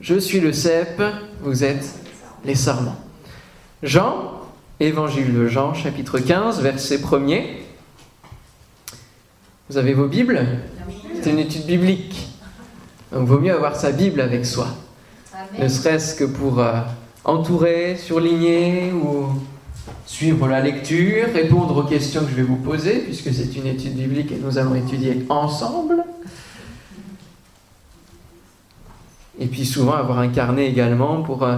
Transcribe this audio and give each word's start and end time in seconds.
Je 0.00 0.18
suis 0.18 0.40
le 0.40 0.52
cep, 0.52 1.02
vous 1.42 1.64
êtes 1.64 1.94
les 2.44 2.54
sarments. 2.54 2.96
Jean, 3.82 4.40
évangile 4.80 5.32
de 5.34 5.46
Jean, 5.46 5.74
chapitre 5.74 6.18
15, 6.18 6.60
verset 6.60 6.96
1er. 6.96 7.42
Vous 9.68 9.76
avez 9.76 9.92
vos 9.92 10.08
Bibles? 10.08 10.46
C'est 11.20 11.30
une 11.30 11.38
étude 11.38 11.66
biblique. 11.66 12.28
Donc, 13.12 13.28
vaut 13.28 13.38
mieux 13.38 13.54
avoir 13.54 13.76
sa 13.76 13.92
Bible 13.92 14.20
avec 14.20 14.46
soi. 14.46 14.68
Ne 15.58 15.68
serait-ce 15.68 16.14
que 16.14 16.24
pour 16.24 16.58
euh, 16.58 16.80
entourer, 17.24 17.96
surligner 17.96 18.92
ou 18.92 19.26
suivre 20.06 20.48
la 20.48 20.60
lecture, 20.60 21.26
répondre 21.32 21.76
aux 21.76 21.88
questions 21.88 22.22
que 22.22 22.30
je 22.30 22.36
vais 22.36 22.42
vous 22.42 22.56
poser, 22.56 23.00
puisque 23.00 23.32
c'est 23.32 23.54
une 23.56 23.66
étude 23.66 23.94
biblique 23.94 24.32
et 24.32 24.38
nous 24.42 24.58
allons 24.58 24.74
étudier 24.74 25.24
ensemble. 25.28 26.04
Et 29.38 29.46
puis 29.46 29.64
souvent 29.64 29.94
avoir 29.94 30.18
un 30.18 30.28
carnet 30.28 30.68
également 30.68 31.22
pour 31.22 31.44
euh, 31.44 31.56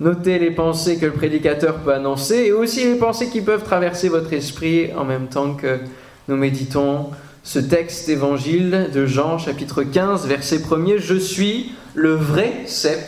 noter 0.00 0.38
les 0.38 0.50
pensées 0.50 0.98
que 0.98 1.06
le 1.06 1.12
prédicateur 1.12 1.76
peut 1.78 1.92
annoncer 1.92 2.44
et 2.46 2.52
aussi 2.52 2.84
les 2.84 2.94
pensées 2.96 3.28
qui 3.28 3.40
peuvent 3.40 3.64
traverser 3.64 4.08
votre 4.08 4.32
esprit 4.32 4.92
en 4.94 5.04
même 5.04 5.28
temps 5.28 5.54
que 5.54 5.80
nous 6.28 6.36
méditons 6.36 7.10
ce 7.42 7.58
texte 7.58 8.08
évangile 8.08 8.90
de 8.94 9.04
Jean 9.06 9.38
chapitre 9.38 9.82
15 9.82 10.26
verset 10.28 10.58
1er 10.58 10.98
Je 10.98 11.16
suis 11.16 11.72
le 11.94 12.14
vrai 12.14 12.62
cep 12.66 13.00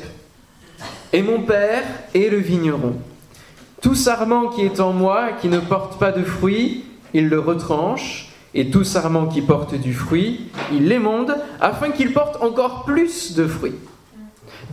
et 1.12 1.22
mon 1.22 1.42
père 1.42 1.84
est 2.14 2.28
le 2.28 2.38
vigneron. 2.38 2.94
Tout 3.80 3.94
sarment 3.94 4.48
qui 4.48 4.62
est 4.62 4.80
en 4.80 4.92
moi 4.92 5.28
qui 5.40 5.48
ne 5.48 5.60
porte 5.60 6.00
pas 6.00 6.10
de 6.10 6.24
fruit, 6.24 6.84
il 7.12 7.28
le 7.28 7.38
retranche 7.38 8.33
et 8.54 8.70
tout 8.70 8.84
sarment 8.84 9.26
qui 9.26 9.42
porte 9.42 9.74
du 9.74 9.92
fruit, 9.92 10.46
il 10.72 10.88
l'émonde 10.88 11.36
afin 11.60 11.90
qu'il 11.90 12.12
porte 12.12 12.42
encore 12.42 12.84
plus 12.84 13.34
de 13.34 13.46
fruits. 13.46 13.74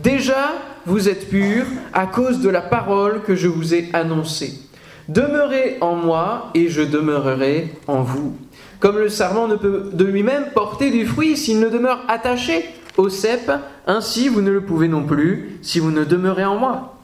Déjà, 0.02 0.52
vous 0.86 1.08
êtes 1.08 1.28
purs 1.28 1.66
à 1.92 2.06
cause 2.06 2.40
de 2.40 2.48
la 2.48 2.60
parole 2.60 3.22
que 3.22 3.36
je 3.36 3.48
vous 3.48 3.74
ai 3.74 3.88
annoncée. 3.92 4.60
Demeurez 5.08 5.78
en 5.80 5.94
moi 5.94 6.50
et 6.54 6.68
je 6.68 6.82
demeurerai 6.82 7.72
en 7.86 8.02
vous. 8.02 8.36
Comme 8.80 8.98
le 8.98 9.08
sarment 9.08 9.48
ne 9.48 9.56
peut 9.56 9.90
de 9.92 10.04
lui-même 10.04 10.46
porter 10.54 10.90
du 10.90 11.06
fruit 11.06 11.36
s'il 11.36 11.60
ne 11.60 11.68
demeure 11.68 12.00
attaché 12.08 12.64
au 12.96 13.08
cep, 13.08 13.50
ainsi 13.86 14.28
vous 14.28 14.42
ne 14.42 14.50
le 14.50 14.62
pouvez 14.62 14.88
non 14.88 15.04
plus 15.04 15.58
si 15.62 15.78
vous 15.78 15.90
ne 15.90 16.04
demeurez 16.04 16.44
en 16.44 16.56
moi. 16.56 16.96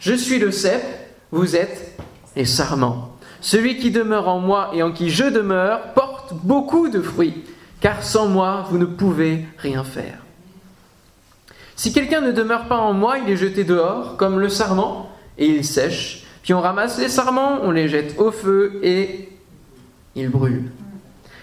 Je 0.00 0.14
suis 0.14 0.38
le 0.38 0.50
cep, 0.50 0.82
vous 1.32 1.56
êtes 1.56 1.98
les 2.36 2.44
sarments. 2.44 3.10
Celui 3.40 3.78
qui 3.78 3.90
demeure 3.90 4.28
en 4.28 4.38
moi 4.38 4.70
et 4.74 4.82
en 4.82 4.92
qui 4.92 5.10
je 5.10 5.24
demeure 5.24 5.92
porte 5.94 6.13
beaucoup 6.32 6.88
de 6.88 7.02
fruits, 7.02 7.44
car 7.80 8.02
sans 8.02 8.26
moi 8.26 8.64
vous 8.70 8.78
ne 8.78 8.86
pouvez 8.86 9.44
rien 9.58 9.84
faire. 9.84 10.18
Si 11.76 11.92
quelqu'un 11.92 12.20
ne 12.20 12.32
demeure 12.32 12.68
pas 12.68 12.78
en 12.78 12.92
moi, 12.92 13.18
il 13.18 13.30
est 13.30 13.36
jeté 13.36 13.64
dehors, 13.64 14.16
comme 14.16 14.38
le 14.38 14.48
sarment, 14.48 15.10
et 15.38 15.46
il 15.46 15.64
sèche. 15.64 16.24
Puis 16.42 16.54
on 16.54 16.60
ramasse 16.60 16.98
les 16.98 17.08
sarments, 17.08 17.58
on 17.62 17.70
les 17.70 17.88
jette 17.88 18.18
au 18.18 18.30
feu, 18.30 18.78
et 18.82 19.28
ils 20.14 20.30
brûlent. 20.30 20.70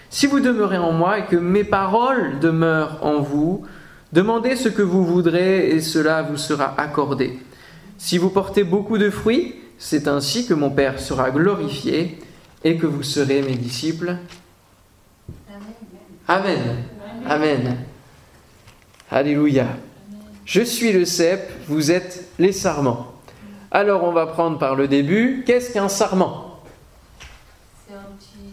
Si 0.08 0.26
vous 0.26 0.40
demeurez 0.40 0.78
en 0.78 0.92
moi 0.92 1.18
et 1.18 1.24
que 1.26 1.36
mes 1.36 1.64
paroles 1.64 2.38
demeurent 2.40 2.98
en 3.02 3.20
vous, 3.20 3.64
demandez 4.12 4.56
ce 4.56 4.68
que 4.68 4.82
vous 4.82 5.04
voudrez, 5.04 5.70
et 5.70 5.80
cela 5.80 6.22
vous 6.22 6.36
sera 6.36 6.74
accordé. 6.78 7.38
Si 7.98 8.18
vous 8.18 8.30
portez 8.30 8.64
beaucoup 8.64 8.98
de 8.98 9.10
fruits, 9.10 9.54
c'est 9.78 10.08
ainsi 10.08 10.46
que 10.46 10.54
mon 10.54 10.70
Père 10.70 10.98
sera 10.98 11.30
glorifié 11.30 12.18
et 12.64 12.76
que 12.76 12.86
vous 12.86 13.02
serez 13.02 13.42
mes 13.42 13.56
disciples. 13.56 14.16
Amen. 16.32 16.84
Amen. 17.28 17.76
Alléluia. 19.10 19.66
Je 20.46 20.62
suis 20.62 20.90
le 20.90 21.04
cep, 21.04 21.52
vous 21.68 21.90
êtes 21.90 22.30
les 22.38 22.52
sarments. 22.52 23.12
Alors 23.70 24.04
on 24.04 24.12
va 24.12 24.24
prendre 24.26 24.58
par 24.58 24.74
le 24.74 24.88
début. 24.88 25.44
Qu'est-ce 25.46 25.74
qu'un 25.74 25.90
sarment? 25.90 26.58
C'est 27.86 27.94
un 27.94 28.00
petit 28.16 28.48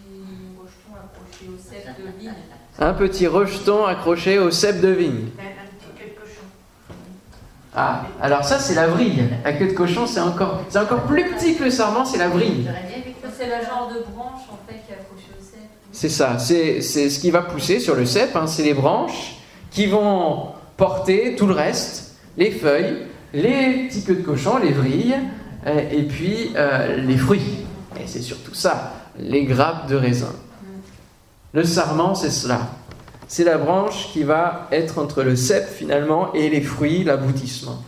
rejeton 0.60 0.92
accroché 0.92 1.48
au 1.48 1.56
cep 1.56 1.96
de 1.96 2.10
vigne. 2.18 2.34
Un 2.78 2.92
petit 2.92 3.26
rejeton 3.26 3.86
accroché 3.86 4.38
au 4.38 4.50
cep 4.50 4.80
de 4.82 4.88
vigne. 4.88 5.28
Un 5.38 5.66
petit 5.78 5.90
queue 5.96 6.10
de 6.10 6.20
cochon. 6.20 6.44
Ah, 7.74 8.02
alors 8.20 8.44
ça 8.44 8.58
c'est 8.58 8.74
la 8.74 8.88
vrille. 8.88 9.24
La 9.42 9.54
queue 9.54 9.68
de 9.68 9.72
cochon 9.72 10.06
c'est 10.06 10.20
encore, 10.20 10.64
c'est 10.68 10.80
encore 10.80 11.04
plus 11.04 11.24
petit 11.30 11.56
que 11.56 11.64
le 11.64 11.70
sarment, 11.70 12.04
c'est 12.04 12.18
la 12.18 12.28
vrille. 12.28 12.68
C'est 13.38 13.46
le 13.46 13.64
genre 13.64 13.88
de 13.88 14.00
branche 14.12 14.42
en 14.52 14.58
fait 14.68 14.80
qui 14.86 14.92
cep. 14.92 15.09
C'est 15.92 16.08
ça, 16.08 16.38
c'est 16.38 16.80
ce 16.80 17.18
qui 17.18 17.30
va 17.30 17.42
pousser 17.42 17.80
sur 17.80 17.96
le 17.96 18.06
cep, 18.06 18.36
hein, 18.36 18.46
c'est 18.46 18.62
les 18.62 18.74
branches 18.74 19.36
qui 19.70 19.86
vont 19.86 20.50
porter 20.76 21.34
tout 21.36 21.46
le 21.46 21.54
reste, 21.54 22.14
les 22.36 22.50
feuilles, 22.50 23.06
les 23.32 23.88
petits 23.88 24.04
queues 24.04 24.16
de 24.16 24.22
cochon, 24.22 24.58
les 24.58 24.72
vrilles, 24.72 25.16
euh, 25.66 25.80
et 25.90 26.02
puis 26.02 26.52
euh, 26.56 26.96
les 26.96 27.16
fruits. 27.16 27.66
Et 27.96 28.06
c'est 28.06 28.22
surtout 28.22 28.54
ça, 28.54 28.94
les 29.18 29.44
grappes 29.44 29.88
de 29.88 29.96
raisin. 29.96 30.32
Le 31.52 31.64
sarment, 31.64 32.14
c'est 32.14 32.30
cela. 32.30 32.60
C'est 33.26 33.44
la 33.44 33.58
branche 33.58 34.12
qui 34.12 34.22
va 34.22 34.68
être 34.72 34.98
entre 34.98 35.22
le 35.22 35.36
cep 35.36 35.68
finalement 35.68 36.32
et 36.32 36.48
les 36.48 36.60
fruits, 36.60 37.04
l'aboutissement. 37.04 37.82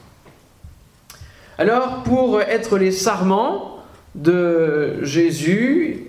Alors, 1.59 2.03
pour 2.03 2.41
être 2.41 2.79
les 2.79 2.93
sarments 2.93 3.72
de 4.15 5.03
Jésus, 5.03 6.05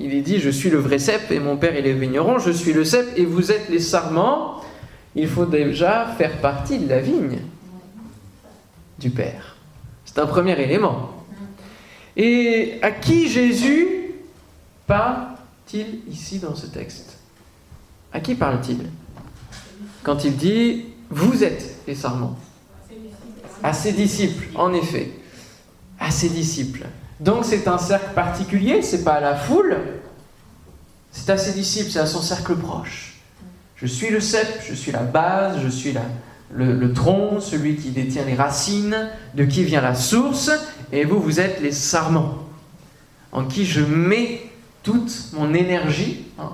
il 0.00 0.14
est 0.14 0.22
dit 0.22 0.40
Je 0.40 0.50
suis 0.50 0.70
le 0.70 0.78
vrai 0.78 0.98
cep 0.98 1.30
et 1.30 1.38
mon 1.38 1.56
père 1.56 1.76
est 1.76 1.82
le 1.82 1.92
vigneron, 1.92 2.38
je 2.38 2.50
suis 2.50 2.72
le 2.72 2.84
cep 2.84 3.06
et 3.16 3.24
vous 3.24 3.52
êtes 3.52 3.68
les 3.68 3.80
sarments. 3.80 4.60
Il 5.14 5.28
faut 5.28 5.46
déjà 5.46 6.06
faire 6.18 6.40
partie 6.40 6.78
de 6.78 6.88
la 6.88 7.00
vigne 7.00 7.38
du 8.98 9.10
Père. 9.10 9.56
C'est 10.04 10.18
un 10.18 10.26
premier 10.26 10.60
élément. 10.60 11.10
Et 12.16 12.78
à 12.82 12.90
qui 12.90 13.28
Jésus 13.28 13.86
parle-t-il 14.86 16.00
ici 16.10 16.38
dans 16.38 16.54
ce 16.54 16.66
texte? 16.66 17.18
À 18.12 18.20
qui 18.20 18.34
parle-t-il? 18.34 18.88
Quand 20.02 20.24
il 20.24 20.36
dit 20.36 20.86
Vous 21.10 21.44
êtes 21.44 21.76
les 21.86 21.94
sarments 21.94 22.36
À 23.62 23.72
ses 23.72 23.92
disciples, 23.92 24.48
en 24.54 24.72
effet. 24.72 25.12
À 25.98 26.10
ses 26.10 26.28
disciples. 26.28 26.86
Donc 27.24 27.46
c'est 27.46 27.66
un 27.68 27.78
cercle 27.78 28.12
particulier, 28.14 28.82
c'est 28.82 29.02
pas 29.02 29.14
à 29.14 29.20
la 29.20 29.34
foule, 29.34 29.78
c'est 31.10 31.30
à 31.30 31.38
ses 31.38 31.52
disciples, 31.52 31.90
c'est 31.90 31.98
à 31.98 32.06
son 32.06 32.20
cercle 32.20 32.54
proche. 32.54 33.14
Je 33.76 33.86
suis 33.86 34.10
le 34.10 34.20
cep, 34.20 34.46
je 34.68 34.74
suis 34.74 34.92
la 34.92 35.00
base, 35.00 35.58
je 35.62 35.68
suis 35.68 35.94
le, 36.54 36.92
tronc, 36.92 37.40
celui 37.40 37.76
qui 37.76 37.90
détient 37.92 38.26
les 38.26 38.34
racines, 38.34 39.08
de 39.34 39.44
qui 39.44 39.64
vient 39.64 39.80
la 39.80 39.94
source, 39.94 40.50
et 40.92 41.06
vous, 41.06 41.18
vous 41.18 41.40
êtes 41.40 41.62
les 41.62 41.72
sarments, 41.72 42.44
en 43.32 43.46
qui 43.46 43.64
je 43.64 43.80
mets 43.80 44.42
toute 44.82 45.30
mon 45.32 45.54
énergie, 45.54 46.26
hein, 46.38 46.50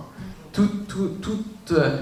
euh, 0.56 1.98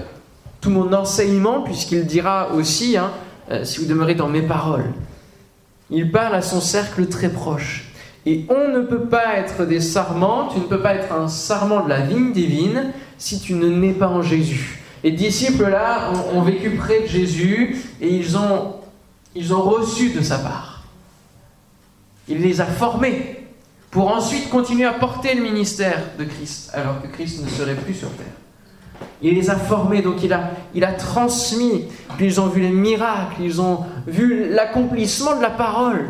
tout 0.61 0.69
mon 0.69 0.93
enseignement, 0.93 1.61
puisqu'il 1.61 2.05
dira 2.05 2.53
aussi, 2.53 2.97
hein, 2.97 3.11
euh, 3.49 3.63
si 3.63 3.79
vous 3.79 3.87
demeurez 3.87 4.13
dans 4.13 4.29
mes 4.29 4.43
paroles. 4.43 4.93
Il 5.89 6.11
parle 6.11 6.35
à 6.35 6.43
son 6.43 6.61
cercle 6.61 7.07
très 7.07 7.29
proche. 7.29 7.88
Et 8.29 8.45
on 8.47 8.67
ne 8.67 8.81
peut 8.81 9.05
pas 9.05 9.37
être 9.37 9.65
des 9.65 9.81
sarments, 9.81 10.49
tu 10.53 10.59
ne 10.59 10.65
peux 10.65 10.81
pas 10.81 10.93
être 10.93 11.11
un 11.11 11.27
sarment 11.27 11.83
de 11.83 11.89
la 11.89 12.01
vigne 12.01 12.31
divine 12.31 12.91
si 13.17 13.39
tu 13.39 13.55
ne 13.55 13.67
nais 13.67 13.93
pas 13.93 14.07
en 14.07 14.21
Jésus. 14.21 14.83
Les 15.03 15.09
disciples 15.09 15.67
là 15.67 16.11
ont, 16.35 16.43
vécu 16.43 16.69
près 16.75 17.01
de 17.01 17.07
Jésus 17.07 17.77
et 17.99 18.07
ils 18.07 18.37
ont, 18.37 18.75
ils 19.33 19.51
ont 19.51 19.63
reçu 19.63 20.11
de 20.11 20.21
sa 20.21 20.37
part. 20.37 20.83
Il 22.27 22.43
les 22.43 22.61
a 22.61 22.65
formés 22.65 23.47
pour 23.89 24.15
ensuite 24.15 24.47
continuer 24.51 24.85
à 24.85 24.93
porter 24.93 25.33
le 25.33 25.41
ministère 25.41 25.99
de 26.19 26.25
Christ 26.25 26.69
alors 26.75 27.01
que 27.01 27.07
Christ 27.07 27.43
ne 27.43 27.49
serait 27.49 27.73
plus 27.73 27.95
sur 27.95 28.11
terre. 28.11 29.07
Il 29.23 29.33
les 29.33 29.49
a 29.49 29.55
formés, 29.55 30.03
donc 30.03 30.21
il 30.21 30.33
a, 30.33 30.51
il 30.75 30.83
a 30.83 30.93
transmis, 30.93 31.85
puis 32.15 32.27
ils 32.27 32.39
ont 32.39 32.47
vu 32.47 32.61
les 32.61 32.69
miracles, 32.69 33.41
ils 33.41 33.59
ont 33.59 33.85
vu 34.05 34.47
l'accomplissement 34.51 35.35
de 35.35 35.41
la 35.41 35.49
parole. 35.49 36.05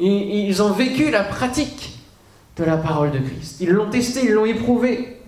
Ils 0.00 0.62
ont 0.62 0.72
vécu 0.72 1.10
la 1.10 1.22
pratique 1.22 1.98
de 2.56 2.64
la 2.64 2.76
parole 2.76 3.10
de 3.10 3.18
Christ. 3.18 3.58
Ils 3.60 3.70
l'ont 3.70 3.90
testé, 3.90 4.24
ils 4.24 4.32
l'ont 4.32 4.46
éprouvé. 4.46 5.20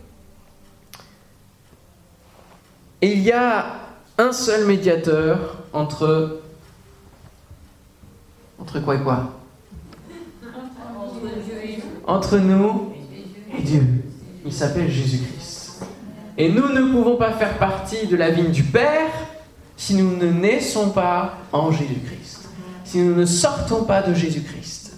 Et 3.03 3.13
il 3.13 3.21
y 3.21 3.33
a 3.33 3.67
un 4.19 4.33
seul 4.33 4.67
médiateur 4.67 5.59
entre 5.73 6.41
entre 8.59 8.79
quoi 8.81 8.95
et 8.95 9.01
quoi? 9.01 9.33
Entre 12.07 12.39
nous 12.39 12.93
et 13.59 13.63
Dieu. 13.63 13.83
Il 14.45 14.53
s'appelle 14.53 14.91
Jésus-Christ. 14.91 15.85
Et 16.39 16.49
nous 16.49 16.69
ne 16.69 16.93
pouvons 16.93 17.17
pas 17.17 17.33
faire 17.33 17.59
partie 17.59 18.07
de 18.07 18.17
la 18.17 18.31
vigne 18.31 18.53
du 18.53 18.63
Père 18.63 19.11
si 19.77 19.95
nous 19.95 20.17
ne 20.17 20.27
naissons 20.31 20.91
pas 20.91 21.39
en 21.53 21.73
Jésus-Christ. 21.73 22.22
Si 22.93 22.99
nous 22.99 23.15
ne 23.15 23.25
sortons 23.25 23.85
pas 23.85 24.03
de 24.03 24.13
Jésus-Christ. 24.13 24.93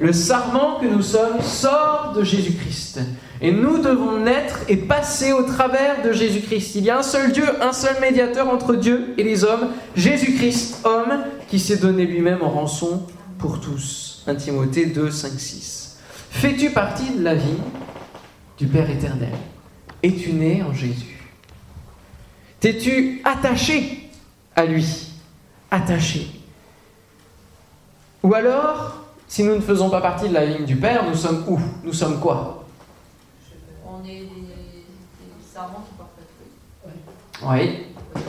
Le 0.00 0.12
sarment 0.12 0.80
que 0.80 0.86
nous 0.86 1.00
sommes 1.00 1.40
sort 1.40 2.12
de 2.16 2.24
Jésus-Christ. 2.24 2.98
Et 3.40 3.52
nous 3.52 3.78
devons 3.78 4.18
naître 4.18 4.58
et 4.68 4.76
passer 4.76 5.32
au 5.32 5.44
travers 5.44 6.02
de 6.02 6.10
Jésus-Christ. 6.10 6.74
Il 6.74 6.82
y 6.82 6.90
a 6.90 6.98
un 6.98 7.04
seul 7.04 7.30
Dieu, 7.30 7.44
un 7.62 7.72
seul 7.72 8.00
médiateur 8.00 8.48
entre 8.48 8.74
Dieu 8.74 9.14
et 9.16 9.22
les 9.22 9.44
hommes, 9.44 9.68
Jésus-Christ, 9.94 10.80
homme, 10.82 11.22
qui 11.46 11.60
s'est 11.60 11.76
donné 11.76 12.04
lui-même 12.04 12.42
en 12.42 12.50
rançon 12.50 13.04
pour 13.38 13.60
tous. 13.60 14.24
1 14.26 14.34
Timothée 14.34 14.86
2, 14.86 15.08
5, 15.08 15.30
6. 15.38 15.98
Fais-tu 16.30 16.70
partie 16.70 17.12
de 17.16 17.22
la 17.22 17.36
vie 17.36 17.60
du 18.58 18.66
Père 18.66 18.90
éternel? 18.90 19.30
Es-tu 20.02 20.32
né 20.32 20.64
en 20.64 20.72
Jésus? 20.72 21.30
T'es-tu 22.58 23.20
attaché 23.24 24.10
à 24.56 24.64
lui? 24.64 25.12
Attaché. 25.70 26.35
Ou 28.26 28.34
alors, 28.34 29.04
si 29.28 29.44
nous 29.44 29.54
ne 29.54 29.60
faisons 29.60 29.88
pas 29.88 30.00
partie 30.00 30.28
de 30.28 30.34
la 30.34 30.44
ligne 30.44 30.64
du 30.64 30.74
Père, 30.74 31.04
nous 31.08 31.14
sommes 31.14 31.44
où? 31.46 31.60
Nous 31.84 31.92
sommes 31.92 32.18
quoi? 32.18 32.64
On 33.86 34.04
est 34.04 34.18
des, 34.18 34.26
serments 35.54 35.86
qui 35.88 35.94
portent 35.96 36.10
fruits. 36.82 37.84
Oui. 38.12 38.20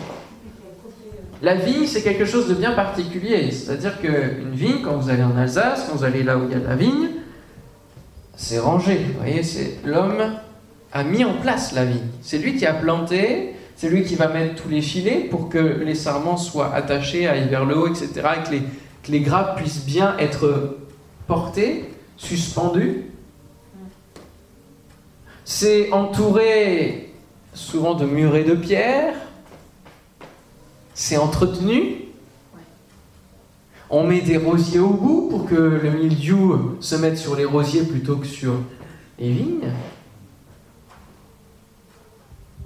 La 1.41 1.55
vigne, 1.55 1.87
c'est 1.87 2.03
quelque 2.03 2.25
chose 2.25 2.47
de 2.47 2.53
bien 2.53 2.73
particulier. 2.73 3.49
C'est-à-dire 3.49 3.99
qu'une 3.99 4.51
vigne, 4.51 4.83
quand 4.83 4.97
vous 4.97 5.09
allez 5.09 5.23
en 5.23 5.35
Alsace, 5.35 5.87
quand 5.89 5.95
vous 5.95 6.03
allez 6.03 6.21
là 6.21 6.37
où 6.37 6.43
il 6.43 6.51
y 6.51 6.53
a 6.55 6.59
de 6.59 6.67
la 6.67 6.75
vigne, 6.75 7.09
c'est 8.35 8.59
rangé. 8.59 8.97
Vous 8.97 9.17
voyez, 9.17 9.41
c'est 9.41 9.79
l'homme 9.83 10.35
a 10.93 11.03
mis 11.03 11.25
en 11.25 11.33
place 11.41 11.73
la 11.73 11.85
vigne. 11.85 12.05
C'est 12.21 12.37
lui 12.37 12.55
qui 12.55 12.67
a 12.67 12.73
planté, 12.75 13.55
c'est 13.75 13.89
lui 13.89 14.03
qui 14.03 14.13
va 14.13 14.27
mettre 14.27 14.61
tous 14.61 14.69
les 14.69 14.83
filets 14.83 15.27
pour 15.31 15.49
que 15.49 15.57
les 15.57 15.95
sarments 15.95 16.37
soient 16.37 16.71
attachés, 16.75 17.27
aillent 17.27 17.49
vers 17.49 17.65
le 17.65 17.75
haut, 17.75 17.87
etc. 17.87 18.11
Et 18.13 18.47
que 18.47 18.51
les, 18.51 18.61
les 19.09 19.21
grappes 19.21 19.57
puissent 19.57 19.85
bien 19.85 20.17
être 20.17 20.77
portées, 21.27 21.93
suspendues. 22.17 23.05
C'est 25.45 25.91
entouré 25.91 27.13
souvent 27.53 27.93
de 27.93 28.05
murets 28.05 28.43
de 28.43 28.55
pierre. 28.55 29.15
C'est 30.93 31.17
entretenu. 31.17 32.01
On 33.89 34.03
met 34.03 34.21
des 34.21 34.37
rosiers 34.37 34.79
au 34.79 34.89
bout 34.89 35.27
pour 35.29 35.45
que 35.45 35.55
le 35.55 35.91
mildiou 35.91 36.77
se 36.81 36.95
mette 36.95 37.17
sur 37.17 37.35
les 37.35 37.45
rosiers 37.45 37.83
plutôt 37.83 38.17
que 38.17 38.27
sur 38.27 38.55
les 39.17 39.31
vignes. 39.31 39.71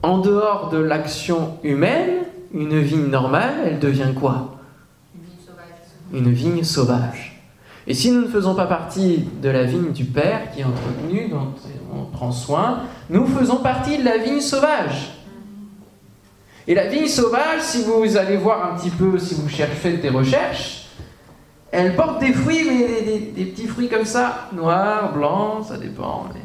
En 0.02 0.18
dehors 0.18 0.70
de 0.70 0.80
l'action 0.80 1.60
humaine, 1.64 2.26
une 2.54 2.80
vigne 2.80 3.06
normale, 3.06 3.54
elle 3.66 3.80
devient 3.80 4.14
quoi? 4.20 4.61
Une 6.14 6.32
vigne 6.32 6.64
sauvage. 6.64 7.32
Et 7.88 7.94
si 7.94 8.12
nous 8.12 8.22
ne 8.22 8.28
faisons 8.28 8.54
pas 8.54 8.66
partie 8.66 9.28
de 9.42 9.50
la 9.50 9.64
vigne 9.64 9.92
du 9.92 10.06
Père 10.06 10.52
qui 10.52 10.62
est 10.62 10.64
entretenue, 10.64 11.30
dont 11.30 11.54
on 11.94 12.06
prend 12.06 12.32
soin, 12.32 12.84
nous 13.10 13.26
faisons 13.26 13.58
partie 13.58 13.98
de 13.98 14.06
la 14.06 14.18
vigne 14.18 14.42
sauvage. 14.42 15.14
Et 16.68 16.76
la 16.76 16.88
vigne 16.88 17.08
sauvage, 17.08 17.62
si 17.62 17.84
vous 17.84 18.18
allez 18.18 18.38
voir 18.38 18.72
un 18.72 18.78
petit 18.78 18.92
peu, 18.92 19.18
si 19.18 19.34
vous 19.34 19.50
cherchez, 19.50 19.98
des 19.98 20.10
recherches, 20.10 20.90
elle 21.72 21.96
porte 21.96 22.20
des 22.20 22.34
fruits, 22.34 22.64
mais 22.68 23.32
des, 23.34 23.46
petits 23.46 23.68
fruits 23.68 23.90
comme 23.90 24.06
ça, 24.06 24.50
noirs, 24.54 25.14
blancs, 25.14 25.66
ça 25.70 25.78
dépend. 25.78 26.28
mais 26.34 26.42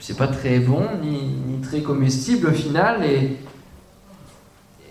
c'est 0.00 0.16
pas 0.16 0.28
très 0.28 0.58
bon, 0.58 0.84
ni, 1.02 1.60
très 1.62 1.80
comestible 1.80 2.48
au 2.48 2.52
final, 2.52 3.04
et 3.04 3.38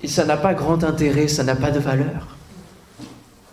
ça 0.08 0.26
n'a 0.26 0.38
pas 0.38 0.54
grand 0.54 0.84
intérêt, 0.84 1.28
ça 1.28 1.44
n'a 1.44 1.56
pas 1.56 1.72
de 1.72 1.80
valeur. 1.80 2.37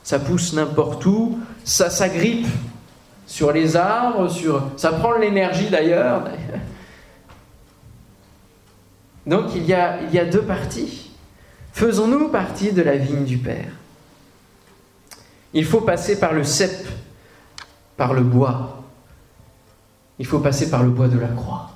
Ça 0.05 0.21
pousse 0.21 0.53
n'importe 0.53 1.05
où, 1.07 1.41
ça 1.65 1.91
s'agrippe 1.91 2.47
sur 3.27 3.51
les 3.51 3.75
arbres, 3.75 4.29
sur, 4.29 4.71
ça 4.77 4.93
prend 4.93 5.17
de 5.17 5.23
l'énergie 5.23 5.71
d'ailleurs. 5.71 6.23
Donc 9.27 9.57
il 9.57 9.65
y, 9.65 9.73
a, 9.73 10.03
il 10.03 10.15
y 10.15 10.19
a 10.19 10.27
deux 10.27 10.43
parties. 10.43 11.11
Faisons-nous 11.73 12.29
partie 12.29 12.73
de 12.73 12.83
la 12.83 12.97
vigne 12.97 13.25
du 13.25 13.39
Père 13.39 13.73
Il 15.53 15.65
faut 15.65 15.81
passer 15.81 16.21
par 16.21 16.33
le 16.33 16.45
cep, 16.45 16.87
par 17.97 18.13
le 18.13 18.23
bois. 18.23 18.85
Il 20.19 20.27
faut 20.27 20.39
passer 20.39 20.71
par 20.71 20.85
le 20.85 20.91
bois 20.91 21.09
de 21.09 21.19
la 21.19 21.29
croix 21.29 21.71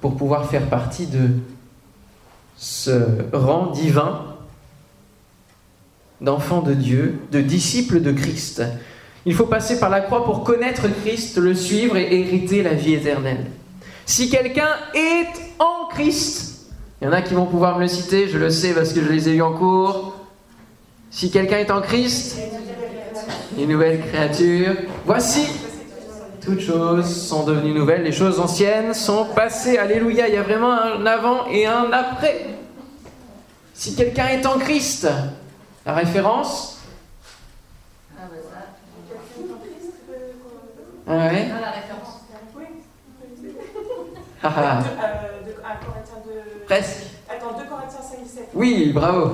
pour 0.00 0.16
pouvoir 0.16 0.48
faire 0.48 0.68
partie 0.68 1.06
de 1.06 1.30
ce 2.56 3.26
rang 3.32 3.72
divin 3.72 4.35
d'enfants 6.20 6.62
de 6.62 6.74
Dieu, 6.74 7.18
de 7.32 7.40
disciples 7.40 8.00
de 8.00 8.12
Christ. 8.12 8.62
Il 9.24 9.34
faut 9.34 9.46
passer 9.46 9.80
par 9.80 9.90
la 9.90 10.00
croix 10.00 10.24
pour 10.24 10.44
connaître 10.44 10.82
Christ, 11.02 11.36
le 11.38 11.54
suivre 11.54 11.96
et 11.96 12.20
hériter 12.20 12.62
la 12.62 12.74
vie 12.74 12.94
éternelle. 12.94 13.46
Si 14.04 14.30
quelqu'un 14.30 14.70
est 14.94 15.26
en 15.58 15.88
Christ, 15.88 16.68
il 17.00 17.06
y 17.06 17.08
en 17.08 17.12
a 17.12 17.22
qui 17.22 17.34
vont 17.34 17.46
pouvoir 17.46 17.76
me 17.76 17.82
le 17.82 17.88
citer, 17.88 18.28
je 18.28 18.38
le 18.38 18.50
sais 18.50 18.72
parce 18.72 18.92
que 18.92 19.02
je 19.02 19.08
les 19.08 19.28
ai 19.28 19.32
eus 19.34 19.42
en 19.42 19.52
cours. 19.52 20.14
Si 21.10 21.30
quelqu'un 21.30 21.58
est 21.58 21.70
en 21.70 21.80
Christ, 21.80 22.36
une 23.58 23.68
nouvelle 23.68 24.00
créature, 24.00 24.74
voici, 25.04 25.48
toutes 26.44 26.60
choses 26.60 27.12
sont 27.12 27.44
devenues 27.44 27.72
nouvelles, 27.72 28.04
les 28.04 28.12
choses 28.12 28.38
anciennes 28.38 28.94
sont 28.94 29.26
passées. 29.34 29.78
Alléluia, 29.78 30.28
il 30.28 30.34
y 30.34 30.38
a 30.38 30.42
vraiment 30.42 30.72
un 30.72 31.04
avant 31.04 31.46
et 31.48 31.66
un 31.66 31.90
après. 31.92 32.46
Si 33.74 33.96
quelqu'un 33.96 34.28
est 34.28 34.46
en 34.46 34.58
Christ, 34.58 35.08
la 35.86 35.94
référence 35.94 36.78
Ah 38.18 38.22
bah 38.28 38.36
ça. 38.42 38.58
Ah 41.08 41.12
ouais 41.12 41.46
Ah, 41.48 41.60
la 41.60 41.70
référence. 41.70 42.20
Ah 44.42 44.52
ah, 44.56 44.82
Euh, 44.90 45.46
de, 45.46 45.52
à 45.64 45.76
Corinthiens 45.84 46.22
de... 46.26 46.64
Presque. 46.66 47.06
Attends, 47.28 47.56
2 47.58 47.64
Corinthiens 47.68 48.02
5, 48.02 48.22
17. 48.22 48.48
Oui, 48.54 48.92
bravo. 48.92 49.30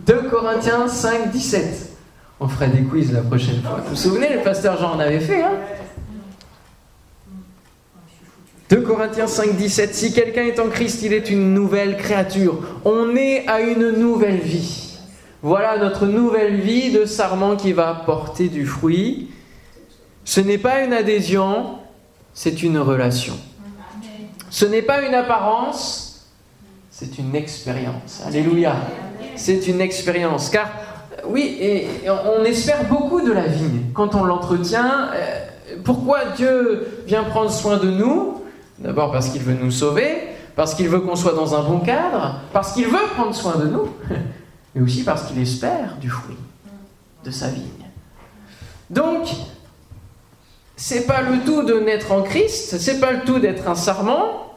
2 0.00 0.22
Corinthiens 0.28 0.88
5, 0.88 1.30
17. 1.30 1.90
On 2.40 2.48
fera 2.48 2.66
des 2.66 2.82
quiz 2.82 3.12
la 3.12 3.22
prochaine 3.22 3.62
fois. 3.62 3.78
Vous 3.84 3.90
vous 3.90 3.96
souvenez, 3.96 4.34
le 4.34 4.40
pasteur 4.40 4.76
Jean 4.78 4.96
en 4.96 5.00
avait 5.00 5.20
fait, 5.20 5.42
hein? 5.42 5.52
2 8.68 8.80
Corinthiens 8.82 9.26
5, 9.28 9.52
17. 9.56 9.94
Si 9.94 10.12
quelqu'un 10.12 10.44
est 10.44 10.58
en 10.58 10.68
Christ, 10.68 11.02
il 11.02 11.12
est 11.12 11.30
une 11.30 11.54
nouvelle 11.54 11.96
créature. 11.96 12.58
On 12.84 13.14
est 13.14 13.46
à 13.48 13.60
une 13.60 13.92
nouvelle 13.92 14.40
vie. 14.40 14.91
Voilà 15.42 15.76
notre 15.78 16.06
nouvelle 16.06 16.56
vie 16.60 16.92
de 16.92 17.04
sarment 17.04 17.56
qui 17.56 17.72
va 17.72 18.02
porter 18.06 18.48
du 18.48 18.64
fruit. 18.64 19.30
Ce 20.24 20.40
n'est 20.40 20.58
pas 20.58 20.82
une 20.84 20.92
adhésion, 20.92 21.78
c'est 22.32 22.62
une 22.62 22.78
relation. 22.78 23.34
Ce 24.50 24.64
n'est 24.64 24.82
pas 24.82 25.02
une 25.02 25.14
apparence, 25.14 26.26
c'est 26.90 27.18
une 27.18 27.34
expérience. 27.34 28.22
Alléluia. 28.26 28.76
C'est 29.34 29.66
une 29.66 29.80
expérience. 29.80 30.48
Car, 30.50 30.68
oui, 31.26 31.58
on 32.38 32.44
espère 32.44 32.84
beaucoup 32.88 33.20
de 33.22 33.32
la 33.32 33.46
vigne 33.46 33.86
quand 33.94 34.14
on 34.14 34.22
l'entretient. 34.24 35.08
euh, 35.14 35.46
Pourquoi 35.82 36.20
Dieu 36.36 37.02
vient 37.06 37.24
prendre 37.24 37.50
soin 37.50 37.78
de 37.78 37.90
nous? 37.90 38.42
D'abord 38.78 39.10
parce 39.10 39.30
qu'il 39.30 39.42
veut 39.42 39.54
nous 39.60 39.70
sauver, 39.70 40.18
parce 40.54 40.74
qu'il 40.74 40.88
veut 40.88 41.00
qu'on 41.00 41.16
soit 41.16 41.32
dans 41.34 41.54
un 41.56 41.62
bon 41.62 41.78
cadre, 41.80 42.40
parce 42.52 42.72
qu'il 42.72 42.86
veut 42.86 43.06
prendre 43.16 43.34
soin 43.34 43.56
de 43.56 43.66
nous, 43.68 43.88
mais 44.74 44.82
aussi 44.82 45.04
parce 45.04 45.24
qu'il 45.24 45.40
espère 45.40 45.96
du 45.98 46.08
fruit 46.08 46.36
de 47.24 47.30
sa 47.30 47.48
vigne. 47.48 47.64
Donc, 48.90 49.28
c'est 50.76 51.06
pas 51.06 51.22
le 51.22 51.44
tout 51.44 51.62
de 51.62 51.74
naître 51.74 52.12
en 52.12 52.22
Christ, 52.22 52.78
c'est 52.78 53.00
pas 53.00 53.12
le 53.12 53.24
tout 53.24 53.38
d'être 53.38 53.68
un 53.68 53.74
sarment. 53.74 54.56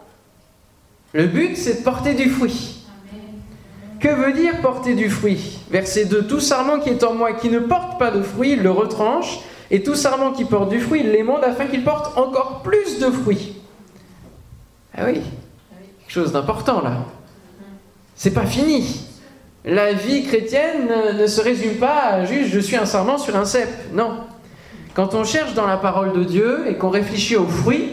Le 1.13 1.27
but, 1.27 1.55
c'est 1.55 1.79
de 1.79 1.83
porter 1.83 2.13
du 2.13 2.29
fruit. 2.29 2.85
Que 3.99 4.09
veut 4.09 4.33
dire 4.33 4.61
porter 4.61 4.95
du 4.95 5.09
fruit? 5.09 5.59
Verset 5.69 6.05
2 6.05 6.27
Tout 6.27 6.39
sarment 6.39 6.79
qui 6.79 6.89
est 6.89 7.03
en 7.03 7.13
moi 7.13 7.33
qui 7.33 7.49
ne 7.49 7.59
porte 7.59 7.97
pas 7.97 8.11
de 8.11 8.21
fruit, 8.21 8.53
il 8.53 8.63
le 8.63 8.71
retranche, 8.71 9.39
et 9.71 9.83
tout 9.83 9.95
sarment 9.95 10.31
qui 10.33 10.45
porte 10.45 10.69
du 10.69 10.79
fruit, 10.79 11.01
il 11.01 11.11
l'émonde 11.11 11.43
afin 11.43 11.67
qu'il 11.67 11.83
porte 11.83 12.17
encore 12.17 12.61
plus 12.61 12.99
de 12.99 13.09
fruits. 13.09 13.55
Ah 14.97 15.03
oui, 15.05 15.21
quelque 16.01 16.11
chose 16.11 16.31
d'important 16.31 16.81
là. 16.81 16.97
C'est 18.15 18.33
pas 18.33 18.45
fini. 18.45 19.04
La 19.65 19.93
vie 19.93 20.23
chrétienne 20.25 20.87
ne- 21.19 21.27
se 21.27 21.41
résume 21.41 21.75
pas 21.75 22.01
à 22.11 22.25
juste 22.25 22.51
je 22.53 22.59
suis 22.59 22.75
un 22.75 22.85
sarment 22.85 23.17
sur 23.17 23.35
un 23.35 23.45
cep. 23.45 23.67
Non. 23.93 24.17
Quand 24.93 25.13
on 25.15 25.23
cherche 25.23 25.53
dans 25.55 25.65
la 25.67 25.77
parole 25.77 26.13
de 26.13 26.23
Dieu 26.23 26.65
et 26.67 26.75
qu'on 26.75 26.89
réfléchit 26.89 27.35
aux 27.35 27.47
fruits, 27.47 27.89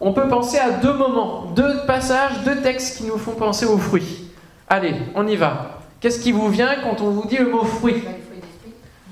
on 0.00 0.12
peut 0.12 0.28
penser 0.28 0.58
à 0.58 0.70
deux 0.70 0.92
moments, 0.92 1.46
deux 1.56 1.84
passages, 1.86 2.42
deux 2.44 2.60
textes 2.60 2.98
qui 2.98 3.04
nous 3.04 3.16
font 3.18 3.32
penser 3.32 3.64
aux 3.64 3.78
fruits. 3.78 4.24
Allez, 4.68 4.94
on 5.14 5.26
y 5.26 5.36
va. 5.36 5.80
Qu'est-ce 6.00 6.20
qui 6.20 6.32
vous 6.32 6.48
vient 6.50 6.74
quand 6.82 7.00
on 7.02 7.10
vous 7.10 7.26
dit 7.26 7.38
le 7.38 7.48
mot 7.48 7.64
fruit? 7.64 8.02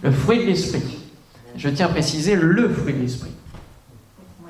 Le 0.02 0.11
fruit 0.11 0.40
de 0.40 0.44
l'esprit. 0.44 0.99
Je 1.56 1.70
tiens 1.70 1.87
à 1.87 1.88
préciser 1.88 2.37
le 2.37 2.68
fruit 2.68 2.92
de 2.92 3.00
l'esprit. 3.00 3.30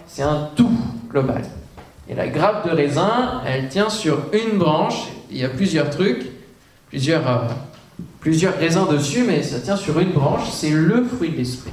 C'est 0.09 0.23
un 0.23 0.49
tout 0.57 0.73
global. 1.09 1.43
Et 2.09 2.15
la 2.15 2.27
grappe 2.27 2.67
de 2.69 2.75
raisin, 2.75 3.41
elle 3.47 3.69
tient 3.69 3.89
sur 3.89 4.19
une 4.33 4.59
branche. 4.59 5.07
Il 5.31 5.39
y 5.39 5.45
a 5.45 5.49
plusieurs 5.49 5.91
trucs, 5.91 6.25
plusieurs, 6.95 7.29
euh, 7.29 7.49
plusieurs 8.21 8.57
raisins 8.57 8.87
dessus, 8.89 9.25
mais 9.25 9.43
ça 9.43 9.59
tient 9.59 9.75
sur 9.75 9.99
une 9.99 10.13
branche, 10.13 10.49
c'est 10.53 10.71
le 10.71 11.05
fruit 11.05 11.31
de 11.31 11.39
l'esprit. 11.39 11.73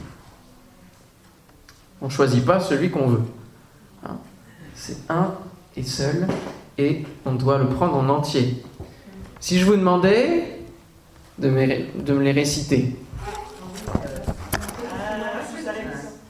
On 2.01 2.05
ne 2.05 2.09
choisit 2.09 2.43
pas 2.43 2.59
celui 2.59 2.89
qu'on 2.89 3.05
veut. 3.05 3.23
Hein. 4.03 4.17
C'est 4.73 4.97
un 5.09 5.35
et 5.77 5.83
seul, 5.83 6.25
et 6.79 7.03
on 7.23 7.33
doit 7.33 7.59
le 7.59 7.67
prendre 7.67 7.97
en 7.97 8.09
entier. 8.09 8.63
Si 9.39 9.59
je 9.59 9.65
vous 9.65 9.75
demandais 9.75 10.57
de 11.37 11.49
me, 11.49 12.21
les 12.23 12.31
réciter. 12.31 12.95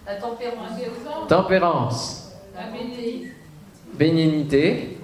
La 0.05 0.15
tempérance. 0.15 1.29
tempérance. 1.29 2.31
Bénignité. 3.97 4.97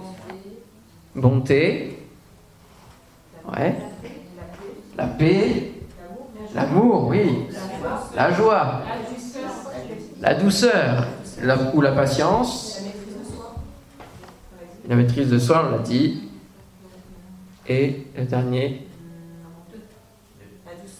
Bonté 1.15 1.96
la 4.97 5.05
paix. 5.05 5.71
L'amour, 6.53 7.07
oui. 7.07 7.47
La 8.15 8.31
joie. 8.31 8.81
La 10.21 10.33
douceur. 10.35 11.07
ou 11.73 11.81
la 11.81 11.91
patience. 11.91 12.81
La 14.87 14.95
maîtrise 14.95 15.29
de 15.29 15.37
soi, 15.37 15.65
on 15.67 15.71
l'a 15.71 15.79
dit. 15.79 16.29
Et 17.67 18.07
le 18.17 18.23
dernier. 18.25 18.87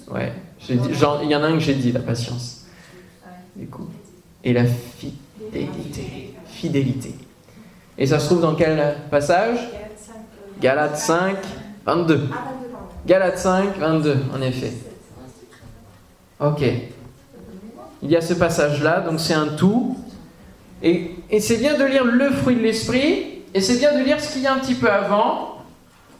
Ouais. 0.09 0.33
il 0.69 1.29
y 1.29 1.35
en 1.35 1.43
a 1.43 1.47
un 1.47 1.53
que 1.53 1.59
j'ai 1.59 1.75
dit, 1.75 1.91
la 1.91 2.01
patience. 2.01 2.65
Du 3.55 3.67
coup. 3.67 3.87
Et 4.43 4.53
la 4.53 4.65
fidélité. 4.65 6.33
Fidélité. 6.45 7.15
Et 7.97 8.05
ça 8.05 8.19
se 8.19 8.27
trouve 8.27 8.41
dans 8.41 8.55
quel 8.55 8.95
passage? 9.09 9.59
Galates 10.61 10.97
5, 10.97 11.35
22. 11.88 12.27
Galates 13.06 13.38
5, 13.38 13.77
22, 13.79 14.17
en 14.36 14.41
effet. 14.41 14.74
Ok. 16.41 16.62
Il 18.03 18.12
y 18.12 18.17
a 18.17 18.20
ce 18.20 18.34
passage-là, 18.34 19.00
donc 19.00 19.22
c'est 19.22 19.34
un 19.34 19.48
tout. 19.48 19.98
Et, 20.84 21.15
et 21.29 21.39
c'est 21.39 21.56
bien 21.56 21.77
de 21.77 21.86
lire 21.86 22.03
le 22.03 22.29
fruit 22.32 22.58
de 22.58 22.62
l'esprit, 22.62 23.41
et 23.53 23.62
c'est 23.62 23.77
bien 23.77 23.98
de 23.98 24.03
lire 24.03 24.20
ce 24.20 24.34
qu'il 24.34 24.41
y 24.41 24.48
a 24.48 24.53
un 24.53 24.60
petit 24.60 24.75
peu 24.75 24.91
avant. 24.91 25.60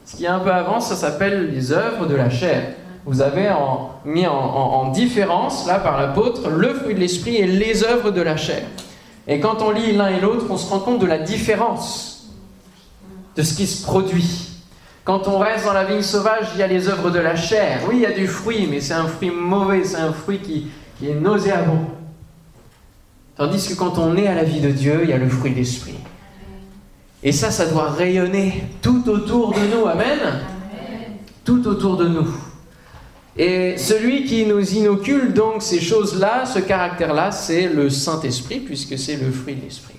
Ce 0.06 0.16
qu'il 0.16 0.24
y 0.24 0.26
a 0.26 0.34
un 0.34 0.38
peu 0.40 0.50
avant, 0.50 0.80
ça 0.80 0.96
s'appelle 0.96 1.50
les 1.52 1.70
œuvres 1.70 2.06
de 2.06 2.14
la 2.14 2.30
chair. 2.30 2.72
Vous 3.04 3.20
avez 3.20 3.50
en, 3.50 3.90
mis 4.06 4.26
en, 4.26 4.32
en 4.32 4.90
différence, 4.90 5.66
là, 5.66 5.78
par 5.80 6.00
l'apôtre, 6.00 6.48
le 6.48 6.72
fruit 6.72 6.94
de 6.94 7.00
l'esprit 7.00 7.36
et 7.36 7.46
les 7.46 7.84
œuvres 7.84 8.10
de 8.10 8.22
la 8.22 8.38
chair. 8.38 8.62
Et 9.26 9.38
quand 9.38 9.60
on 9.60 9.70
lit 9.70 9.92
l'un 9.92 10.08
et 10.08 10.20
l'autre, 10.20 10.46
on 10.48 10.56
se 10.56 10.70
rend 10.70 10.78
compte 10.78 10.98
de 10.98 11.06
la 11.06 11.18
différence 11.18 12.30
de 13.36 13.42
ce 13.42 13.54
qui 13.54 13.66
se 13.66 13.84
produit. 13.84 14.47
Quand 15.08 15.26
on 15.26 15.38
reste 15.38 15.64
dans 15.64 15.72
la 15.72 15.84
vigne 15.84 16.02
sauvage, 16.02 16.48
il 16.52 16.60
y 16.60 16.62
a 16.62 16.66
les 16.66 16.86
œuvres 16.86 17.08
de 17.08 17.18
la 17.18 17.34
chair. 17.34 17.80
Oui, 17.88 17.94
il 17.94 18.02
y 18.02 18.04
a 18.06 18.12
du 18.12 18.26
fruit, 18.26 18.68
mais 18.70 18.78
c'est 18.78 18.92
un 18.92 19.06
fruit 19.06 19.30
mauvais, 19.30 19.82
c'est 19.82 19.96
un 19.96 20.12
fruit 20.12 20.38
qui, 20.38 20.66
qui 20.98 21.08
est 21.08 21.14
nauséabond. 21.14 21.86
Tandis 23.34 23.68
que 23.68 23.72
quand 23.72 23.96
on 23.96 24.18
est 24.18 24.26
à 24.26 24.34
la 24.34 24.44
vie 24.44 24.60
de 24.60 24.68
Dieu, 24.68 25.00
il 25.04 25.08
y 25.08 25.14
a 25.14 25.16
le 25.16 25.30
fruit 25.30 25.52
de 25.52 25.56
l'esprit. 25.56 25.94
Et 27.22 27.32
ça, 27.32 27.50
ça 27.50 27.64
doit 27.64 27.88
rayonner 27.88 28.64
tout 28.82 29.08
autour 29.08 29.54
de 29.54 29.60
nous. 29.74 29.86
Amen. 29.86 30.42
Tout 31.42 31.66
autour 31.66 31.96
de 31.96 32.06
nous. 32.06 32.28
Et 33.34 33.78
celui 33.78 34.24
qui 34.24 34.44
nous 34.44 34.74
inocule 34.74 35.32
donc 35.32 35.62
ces 35.62 35.80
choses-là, 35.80 36.44
ce 36.44 36.58
caractère-là, 36.58 37.30
c'est 37.30 37.70
le 37.70 37.88
Saint-Esprit, 37.88 38.60
puisque 38.60 38.98
c'est 38.98 39.16
le 39.16 39.30
fruit 39.30 39.54
de 39.54 39.64
l'Esprit. 39.64 39.94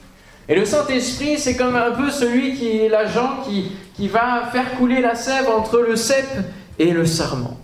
Et 0.48 0.56
le 0.56 0.66
Saint-Esprit, 0.66 1.40
c'est 1.40 1.56
comme 1.56 1.76
un 1.76 1.92
peu 1.92 2.12
celui 2.12 2.56
qui 2.56 2.78
est 2.78 2.90
l'agent 2.90 3.44
qui, 3.48 3.72
qui 4.00 4.08
va 4.08 4.44
faire 4.50 4.78
couler 4.78 5.02
la 5.02 5.14
sève 5.14 5.50
entre 5.50 5.80
le 5.80 5.98
cep 5.98 6.26
et 6.80 6.92
le 6.92 7.06
sarment. 7.06 7.58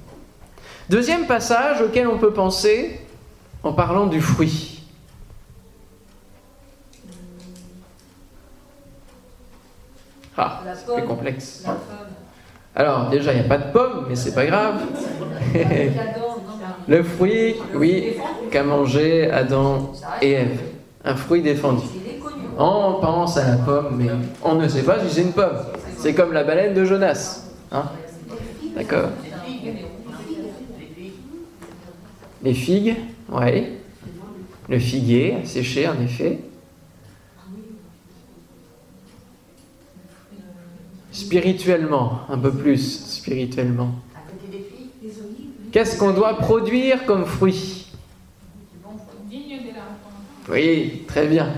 Deuxième 0.90 1.28
passage 1.28 1.80
auquel 1.80 2.10
on 2.10 2.18
peut 2.18 2.34
penser 2.34 3.00
en 3.64 3.72
parlant 3.72 4.06
du 4.06 4.20
fruit. 4.20 4.84
Ah, 10.38 10.60
c'est 10.94 11.06
complexe. 11.06 11.64
Alors, 12.76 13.10
déjà, 13.10 13.32
il 13.32 13.40
n'y 13.40 13.46
a 13.46 13.48
pas 13.48 13.58
de 13.58 13.72
pomme, 13.72 14.08
mais 14.10 14.16
c'est 14.16 14.36
pas 14.36 14.46
grave. 14.46 14.82
le 16.90 17.04
fruit, 17.04 17.56
oui, 17.76 18.18
qu'a 18.52 18.64
mangé 18.64 19.32
Adam 19.32 19.94
et 20.22 20.32
Ève. 20.34 20.60
Un 21.06 21.16
fruit 21.16 21.42
défendu. 21.42 21.86
On 22.58 22.98
pense 23.00 23.38
à 23.38 23.48
la 23.48 23.56
pomme, 23.56 23.96
mais 23.98 24.10
on 24.44 24.56
ne 24.56 24.68
sait 24.68 24.84
pas 24.84 25.00
si 25.00 25.16
c'est 25.16 25.22
une 25.22 25.32
pomme. 25.32 25.75
C'est 25.98 26.14
comme 26.14 26.34
la 26.34 26.44
baleine 26.44 26.74
de 26.74 26.86
Jonas. 26.86 27.50
Hein 27.72 27.92
D'accord 28.76 29.10
Les 32.44 32.54
figues, 32.54 32.96
oui. 33.32 33.64
Le 34.70 34.80
figuier 34.80 35.38
séché, 35.46 35.88
en 35.88 36.00
effet. 36.02 36.40
Spirituellement, 41.12 42.22
un 42.30 42.38
peu 42.38 42.52
plus 42.52 43.06
spirituellement. 43.08 43.96
Qu'est-ce 45.72 45.98
qu'on 45.98 46.12
doit 46.12 46.38
produire 46.38 47.06
comme 47.06 47.26
fruit? 47.26 47.88
Oui, 50.50 51.04
très 51.08 51.28
bien. 51.28 51.50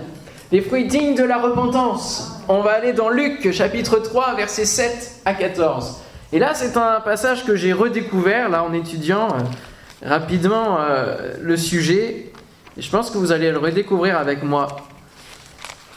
Les 0.50 0.62
fruits 0.62 0.86
dignes 0.86 1.16
de 1.16 1.26
la 1.26 1.40
repentance. 1.40 2.32
On 2.48 2.62
va 2.62 2.72
aller 2.72 2.94
dans 2.94 3.10
Luc 3.10 3.52
chapitre 3.52 4.00
3, 4.00 4.36
versets 4.36 4.64
7 4.64 5.22
à 5.26 5.34
14. 5.34 5.98
Et 6.32 6.40
là, 6.40 6.54
c'est 6.54 6.78
un 6.78 7.02
passage 7.02 7.46
que 7.46 7.58
j'ai 7.58 7.74
redécouvert 7.74 8.48
là 8.48 8.64
en 8.64 8.72
étudiant 8.72 9.28
euh, 9.28 10.08
rapidement 10.08 10.78
euh, 10.80 11.34
le 11.42 11.58
sujet. 11.58 12.32
Et 12.78 12.82
je 12.82 12.90
pense 12.90 13.12
que 13.12 13.18
vous 13.18 13.34
allez 13.34 13.52
le 13.52 13.58
redécouvrir 13.58 14.18
avec 14.18 14.42
moi. 14.42 14.68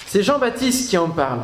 C'est 0.07 0.25
Jean-Baptiste 0.25 0.91
qui 0.91 0.99
en 0.99 1.11
parle. 1.11 1.43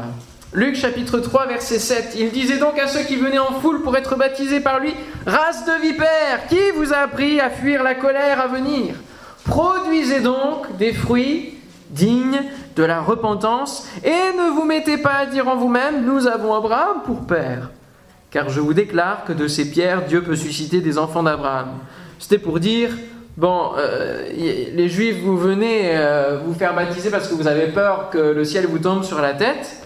Luc 0.52 0.74
chapitre 0.74 1.20
3 1.20 1.46
verset 1.46 1.78
7, 1.78 2.16
il 2.18 2.30
disait 2.30 2.58
donc 2.58 2.76
à 2.76 2.88
ceux 2.88 3.04
qui 3.04 3.14
venaient 3.14 3.38
en 3.38 3.60
foule 3.60 3.82
pour 3.82 3.96
être 3.96 4.16
baptisés 4.16 4.60
par 4.60 4.80
lui, 4.80 4.94
Race 5.26 5.64
de 5.64 5.80
vipères, 5.80 6.48
qui 6.48 6.72
vous 6.74 6.92
a 6.92 6.98
appris 6.98 7.38
à 7.38 7.50
fuir 7.50 7.84
la 7.84 7.94
colère 7.94 8.40
à 8.40 8.48
venir? 8.48 8.94
Produisez 9.44 10.20
donc 10.20 10.76
des 10.76 10.92
fruits 10.92 11.54
dignes 11.90 12.42
de 12.76 12.84
la 12.84 13.00
repentance 13.00 13.88
et 14.04 14.36
ne 14.36 14.54
vous 14.54 14.64
mettez 14.64 14.98
pas 14.98 15.14
à 15.14 15.26
dire 15.26 15.48
en 15.48 15.56
vous-même, 15.56 16.04
nous 16.04 16.26
avons 16.26 16.54
Abraham 16.54 17.02
pour 17.04 17.26
père. 17.26 17.70
Car 18.30 18.50
je 18.50 18.60
vous 18.60 18.74
déclare 18.74 19.24
que 19.24 19.32
de 19.32 19.48
ces 19.48 19.70
pierres, 19.70 20.04
Dieu 20.06 20.22
peut 20.22 20.36
susciter 20.36 20.80
des 20.80 20.98
enfants 20.98 21.22
d'Abraham. 21.22 21.68
C'était 22.18 22.38
pour 22.38 22.60
dire, 22.60 22.90
bon, 23.36 23.70
euh, 23.78 24.28
les 24.30 24.88
juifs, 24.88 25.22
vous 25.22 25.38
venez 25.38 25.96
euh, 25.96 26.38
vous 26.44 26.52
faire 26.52 26.74
baptiser 26.74 27.10
parce 27.10 27.28
que 27.28 27.34
vous 27.34 27.48
avez 27.48 27.68
peur 27.68 28.10
que 28.10 28.18
le 28.18 28.44
ciel 28.44 28.66
vous 28.66 28.78
tombe 28.78 29.04
sur 29.04 29.22
la 29.22 29.32
tête. 29.32 29.82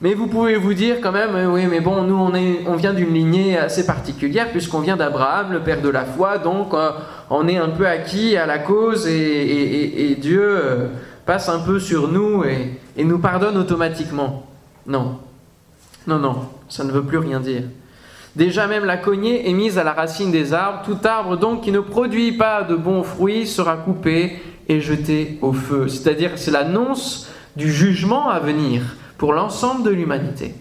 Mais 0.00 0.14
vous 0.14 0.26
pouvez 0.26 0.56
vous 0.56 0.74
dire 0.74 0.96
quand 1.00 1.12
même, 1.12 1.36
euh, 1.36 1.46
oui, 1.46 1.66
mais 1.70 1.78
bon, 1.78 2.02
nous 2.02 2.16
on, 2.16 2.34
est, 2.34 2.64
on 2.66 2.74
vient 2.74 2.92
d'une 2.92 3.14
lignée 3.14 3.56
assez 3.56 3.86
particulière 3.86 4.50
puisqu'on 4.50 4.80
vient 4.80 4.96
d'Abraham, 4.96 5.52
le 5.52 5.60
père 5.60 5.80
de 5.80 5.88
la 5.88 6.04
foi, 6.04 6.38
donc 6.38 6.74
on 7.30 7.46
est 7.46 7.56
un 7.56 7.68
peu 7.68 7.86
acquis 7.86 8.36
à 8.36 8.46
la 8.46 8.58
cause 8.58 9.06
et, 9.06 10.16
Dieu 10.20 10.90
passe 11.26 11.48
un 11.48 11.60
peu 11.60 11.78
sur 11.78 12.08
nous 12.08 12.44
et, 12.44 12.78
nous 13.04 13.18
pardonne 13.18 13.56
automatiquement. 13.56 14.46
Non, 14.86 15.18
non, 16.06 16.18
non, 16.18 16.48
ça 16.68 16.84
ne 16.84 16.92
veut 16.92 17.02
plus 17.02 17.18
rien 17.18 17.40
dire. 17.40 17.62
Déjà 18.34 18.66
même 18.66 18.84
la 18.84 18.96
cognée 18.96 19.48
est 19.48 19.52
mise 19.52 19.78
à 19.78 19.84
la 19.84 19.92
racine 19.92 20.30
des 20.30 20.52
arbres. 20.54 20.82
Tout 20.84 20.98
arbre 21.06 21.36
donc 21.36 21.62
qui 21.62 21.70
ne 21.70 21.80
produit 21.80 22.32
pas 22.32 22.62
de 22.62 22.74
bons 22.74 23.02
fruits 23.02 23.46
sera 23.46 23.76
coupé 23.76 24.40
et 24.68 24.80
jeté 24.80 25.38
au 25.42 25.52
feu. 25.52 25.88
C'est-à-dire 25.88 26.32
c'est 26.36 26.50
l'annonce 26.50 27.28
du 27.56 27.70
jugement 27.70 28.30
à 28.30 28.40
venir 28.40 28.96
pour 29.18 29.34
l'ensemble 29.34 29.82
de 29.82 29.90
l'humanité. 29.90 30.54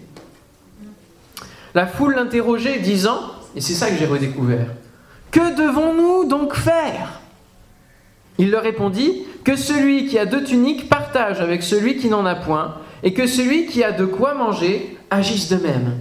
La 1.74 1.88
foule 1.88 2.16
l'interrogeait, 2.16 2.80
disant, 2.80 3.22
et 3.56 3.62
c'est 3.62 3.74
ça 3.74 3.90
que 3.90 3.96
j'ai 3.96 4.06
redécouvert, 4.06 4.68
Que 5.32 5.56
devons-nous 5.56 6.26
donc 6.28 6.54
faire 6.54 7.21
Il 8.42 8.50
leur 8.50 8.64
répondit, 8.64 9.22
Que 9.44 9.56
celui 9.56 10.08
qui 10.08 10.18
a 10.18 10.26
deux 10.26 10.44
tuniques 10.44 10.90
partage 10.90 11.42
avec 11.42 11.62
celui 11.62 11.98
qui 11.98 12.10
n'en 12.10 12.26
a 12.26 12.34
point, 12.34 12.74
et 13.04 13.14
que 13.14 13.28
celui 13.28 13.68
qui 13.68 13.84
a 13.84 13.92
de 13.92 14.06
quoi 14.06 14.34
manger 14.34 14.98
agisse 15.12 15.50
de 15.50 15.58
même. 15.58 15.98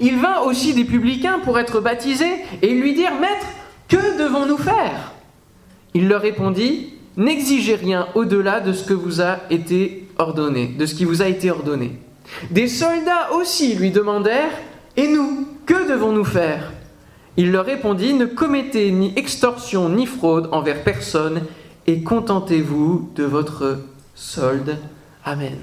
Il 0.00 0.16
vint 0.16 0.40
aussi 0.40 0.72
des 0.72 0.84
publicains 0.84 1.38
pour 1.38 1.58
être 1.58 1.80
baptisés, 1.80 2.44
et 2.62 2.70
lui 2.70 2.94
dirent, 2.94 3.20
Maître, 3.20 3.46
que 3.88 4.18
devons-nous 4.18 4.56
faire? 4.56 5.12
Il 5.92 6.08
leur 6.08 6.22
répondit, 6.22 6.94
N'exigez 7.18 7.74
rien 7.74 8.08
au-delà 8.14 8.60
de 8.60 8.72
ce 8.72 8.84
que 8.84 8.94
vous 8.94 9.20
a 9.20 9.38
été 9.50 10.06
ordonné, 10.18 10.68
de 10.78 10.86
ce 10.86 10.94
qui 10.94 11.04
vous 11.04 11.20
a 11.20 11.28
été 11.28 11.50
ordonné. 11.50 11.92
Des 12.50 12.68
soldats 12.68 13.32
aussi 13.34 13.74
lui 13.74 13.90
demandèrent 13.90 14.52
Et 14.96 15.08
nous, 15.08 15.46
que 15.66 15.88
devons-nous 15.88 16.24
faire? 16.24 16.72
Il 17.36 17.52
leur 17.52 17.66
répondit 17.66 18.14
Ne 18.14 18.26
commettez 18.26 18.90
ni 18.90 19.12
extorsion 19.16 19.90
ni 19.90 20.06
fraude 20.06 20.48
envers 20.52 20.82
personne 20.82 21.42
et 21.86 22.02
contentez-vous 22.02 23.10
de 23.14 23.24
votre 23.24 23.78
solde. 24.14 24.76
Amen. 25.24 25.58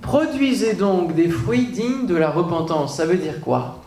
Produisez 0.00 0.74
donc 0.74 1.14
des 1.14 1.28
fruits 1.28 1.66
dignes 1.66 2.06
de 2.06 2.16
la 2.16 2.30
repentance. 2.30 2.96
Ça 2.96 3.06
veut 3.06 3.16
dire 3.16 3.40
quoi? 3.40 3.78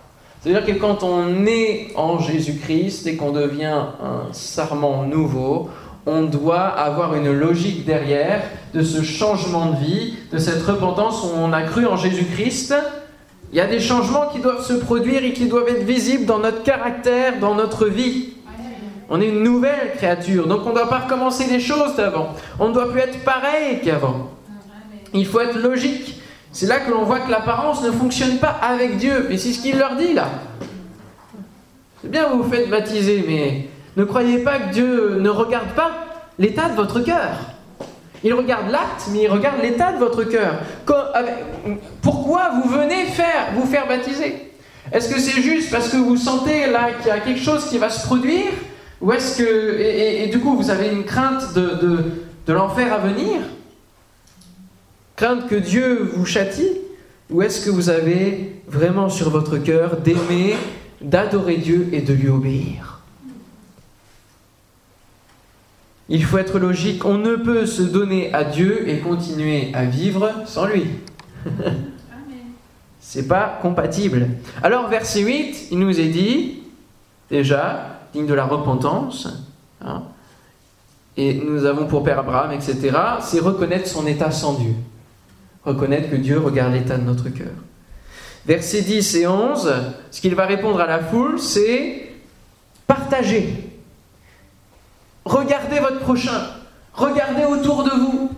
Ça 0.42 0.50
veut 0.50 0.56
dire 0.56 0.66
que 0.66 0.80
quand 0.80 1.04
on 1.04 1.46
est 1.46 1.92
en 1.96 2.20
Jésus-Christ 2.20 3.08
et 3.08 3.16
qu'on 3.16 3.32
devient 3.32 3.84
un 4.02 4.32
sarment 4.32 5.04
nouveau, 5.04 5.70
on 6.06 6.24
doit 6.24 6.68
avoir 6.68 7.16
une 7.16 7.32
logique 7.32 7.86
derrière 7.86 8.44
de 8.74 8.84
ce 8.84 9.02
changement 9.02 9.72
de 9.72 9.78
vie, 9.78 10.14
de 10.32 10.38
cette 10.38 10.62
repentance 10.62 11.24
où 11.24 11.36
on 11.36 11.52
a 11.52 11.64
cru 11.64 11.86
en 11.86 11.98
Jésus-Christ. 11.98 12.76
Il 13.52 13.58
y 13.58 13.62
a 13.62 13.68
des 13.68 13.80
changements 13.80 14.30
qui 14.32 14.40
doivent 14.40 14.64
se 14.64 14.74
produire 14.74 15.24
et 15.24 15.34
qui 15.34 15.48
doivent 15.48 15.68
être 15.68 15.84
visibles 15.84 16.26
dans 16.26 16.40
notre 16.40 16.64
caractère, 16.64 17.40
dans 17.40 17.56
notre 17.56 17.88
vie. 17.88 18.35
On 19.10 19.22
est 19.22 19.28
une 19.28 19.44
nouvelle 19.44 19.94
créature. 19.98 20.48
Donc 20.48 20.62
on 20.66 20.70
ne 20.70 20.76
doit 20.76 20.90
pas 20.90 21.00
recommencer 21.00 21.46
les 21.48 21.60
choses 21.60 21.96
d'avant. 21.96 22.34
On 22.60 22.70
ne 22.70 22.74
doit 22.74 22.92
plus 22.92 23.02
être 23.02 23.24
pareil 23.24 23.82
qu'avant. 23.84 24.32
Il 25.14 25.26
faut 25.26 25.40
être 25.40 25.58
logique. 25.58 26.22
C'est 26.52 26.66
là 26.66 26.80
que 26.80 26.90
l'on 26.90 27.04
voit 27.04 27.20
que 27.20 27.30
l'apparence 27.30 27.84
ne 27.84 27.92
fonctionne 27.92 28.38
pas 28.38 28.56
avec 28.62 28.98
Dieu. 28.98 29.32
Et 29.32 29.38
c'est 29.38 29.54
ce 29.54 29.62
qu'il 29.62 29.78
leur 29.78 29.96
dit 29.96 30.14
là. 30.14 30.28
C'est 32.02 32.10
bien, 32.10 32.30
vous 32.30 32.44
vous 32.44 32.50
faites 32.50 32.70
baptiser, 32.70 33.24
mais 33.28 33.68
ne 33.98 34.04
croyez 34.04 34.40
pas 34.40 34.60
que 34.60 34.74
Dieu 34.74 35.18
ne 35.20 35.30
regarde 35.30 35.70
pas 35.76 35.92
l'état 36.38 36.70
de 36.70 36.76
votre 36.76 37.00
cœur. 37.02 37.32
Il 38.24 38.34
regarde 38.34 38.72
l'acte, 38.72 39.08
mais 39.12 39.24
il 39.24 39.28
regarde 39.28 39.62
l'état 39.62 39.92
de 39.94 40.00
votre 40.00 40.24
cœur. 40.24 40.56
Pourquoi 42.02 42.52
vous 42.56 42.70
venez 42.70 43.06
faire, 43.06 43.50
vous 43.56 43.66
faire 43.66 43.88
baptiser? 43.88 44.52
Est-ce 44.92 45.14
que 45.14 45.20
c'est 45.20 45.42
juste 45.42 45.72
parce 45.72 45.90
que 45.90 45.98
vous 45.98 46.18
sentez 46.18 46.68
là 46.68 46.90
qu'il 47.00 47.08
y 47.08 47.12
a 47.12 47.20
quelque 47.20 47.42
chose 47.42 47.66
qui 47.66 47.78
va 47.78 47.90
se 47.90 48.06
produire 48.06 48.52
Ou 49.02 49.12
est-ce 49.12 49.38
que. 49.38 49.80
Et, 49.80 50.28
du 50.28 50.40
coup, 50.40 50.56
vous 50.56 50.70
avez 50.70 50.90
une 50.90 51.04
crainte 51.04 51.54
de, 51.54 51.98
de 52.48 52.54
l'enfer 52.54 52.94
à 52.94 53.00
venir? 53.00 53.42
Crainte 55.16 55.48
que 55.48 55.56
Dieu 55.56 56.12
vous 56.16 56.26
châtie? 56.26 56.78
Ou 57.30 57.42
est-ce 57.42 57.66
que 57.66 57.72
vous 57.72 57.90
avez 57.90 58.62
vraiment 58.68 59.10
sur 59.10 59.30
votre 59.30 59.58
cœur 59.58 59.98
d'aimer, 59.98 60.56
d'adorer 61.02 61.58
Dieu 61.58 61.90
et 61.92 62.02
de 62.02 62.14
lui 62.14 62.30
obéir? 62.30 63.02
Il 66.08 66.24
faut 66.24 66.38
être 66.38 66.60
logique, 66.60 67.04
on 67.04 67.18
ne 67.18 67.36
peut 67.36 67.66
se 67.66 67.82
donner 67.82 68.32
à 68.32 68.44
Dieu 68.44 68.88
et 68.88 69.00
continuer 69.00 69.72
à 69.74 69.86
vivre 69.86 70.32
sans 70.46 70.68
lui. 70.68 70.86
C'est 73.00 73.28
pas 73.28 73.58
compatible. 73.62 74.28
Alors, 74.62 74.88
verset 74.88 75.22
8, 75.22 75.68
il 75.72 75.80
nous 75.80 76.00
est 76.00 76.10
dit, 76.10 76.60
déjà, 77.32 77.95
digne 78.16 78.26
de 78.26 78.34
la 78.34 78.46
repentance, 78.46 79.28
hein, 79.84 80.04
et 81.18 81.34
nous 81.34 81.66
avons 81.66 81.86
pour 81.86 82.04
Père 82.04 82.20
Abraham, 82.20 82.52
etc., 82.52 82.98
c'est 83.22 83.40
reconnaître 83.40 83.88
son 83.88 84.06
état 84.08 84.32
sans 84.32 84.54
Dieu. 84.54 84.74
Reconnaître 85.64 86.10
que 86.10 86.16
Dieu 86.16 86.40
regarde 86.40 86.74
l'état 86.74 86.98
de 86.98 87.04
notre 87.04 87.30
cœur. 87.30 87.54
Versets 88.46 88.82
10 88.82 89.16
et 89.16 89.28
11, 89.28 89.74
ce 90.12 90.22
qu'il 90.22 90.36
va 90.36 90.46
répondre 90.46 90.80
à 90.80 90.86
la 90.86 91.00
foule, 91.00 91.40
c'est 91.40 92.12
partager 92.86 93.72
Regardez 95.26 95.80
votre 95.80 96.02
prochain. 96.02 96.40
Regardez 96.94 97.46
autour 97.46 97.84
de 97.84 97.90
vous. 97.90 98.30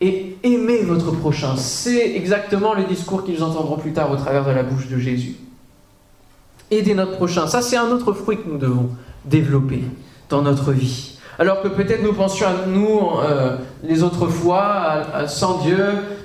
Et 0.00 0.36
aimez 0.42 0.82
votre 0.82 1.12
prochain. 1.12 1.56
C'est 1.56 2.16
exactement 2.16 2.74
le 2.74 2.84
discours 2.84 3.24
qu'ils 3.24 3.42
entendront 3.42 3.78
plus 3.78 3.92
tard 3.92 4.10
au 4.10 4.16
travers 4.16 4.44
de 4.44 4.50
la 4.50 4.64
bouche 4.64 4.88
de 4.88 4.98
Jésus. 4.98 5.36
Aidez 6.70 6.94
notre 6.94 7.16
prochain. 7.16 7.46
Ça, 7.46 7.62
c'est 7.62 7.76
un 7.76 7.90
autre 7.90 8.12
fruit 8.12 8.38
que 8.38 8.48
nous 8.48 8.58
devons 8.58 8.90
développer 9.24 9.84
dans 10.28 10.42
notre 10.42 10.72
vie. 10.72 11.18
Alors 11.38 11.60
que 11.62 11.68
peut-être 11.68 12.02
nous 12.02 12.14
pensions 12.14 12.46
à 12.46 12.66
nous 12.66 13.00
euh, 13.18 13.58
les 13.82 14.02
autres 14.02 14.26
fois, 14.26 15.02
sans 15.26 15.58
Dieu, 15.58 15.78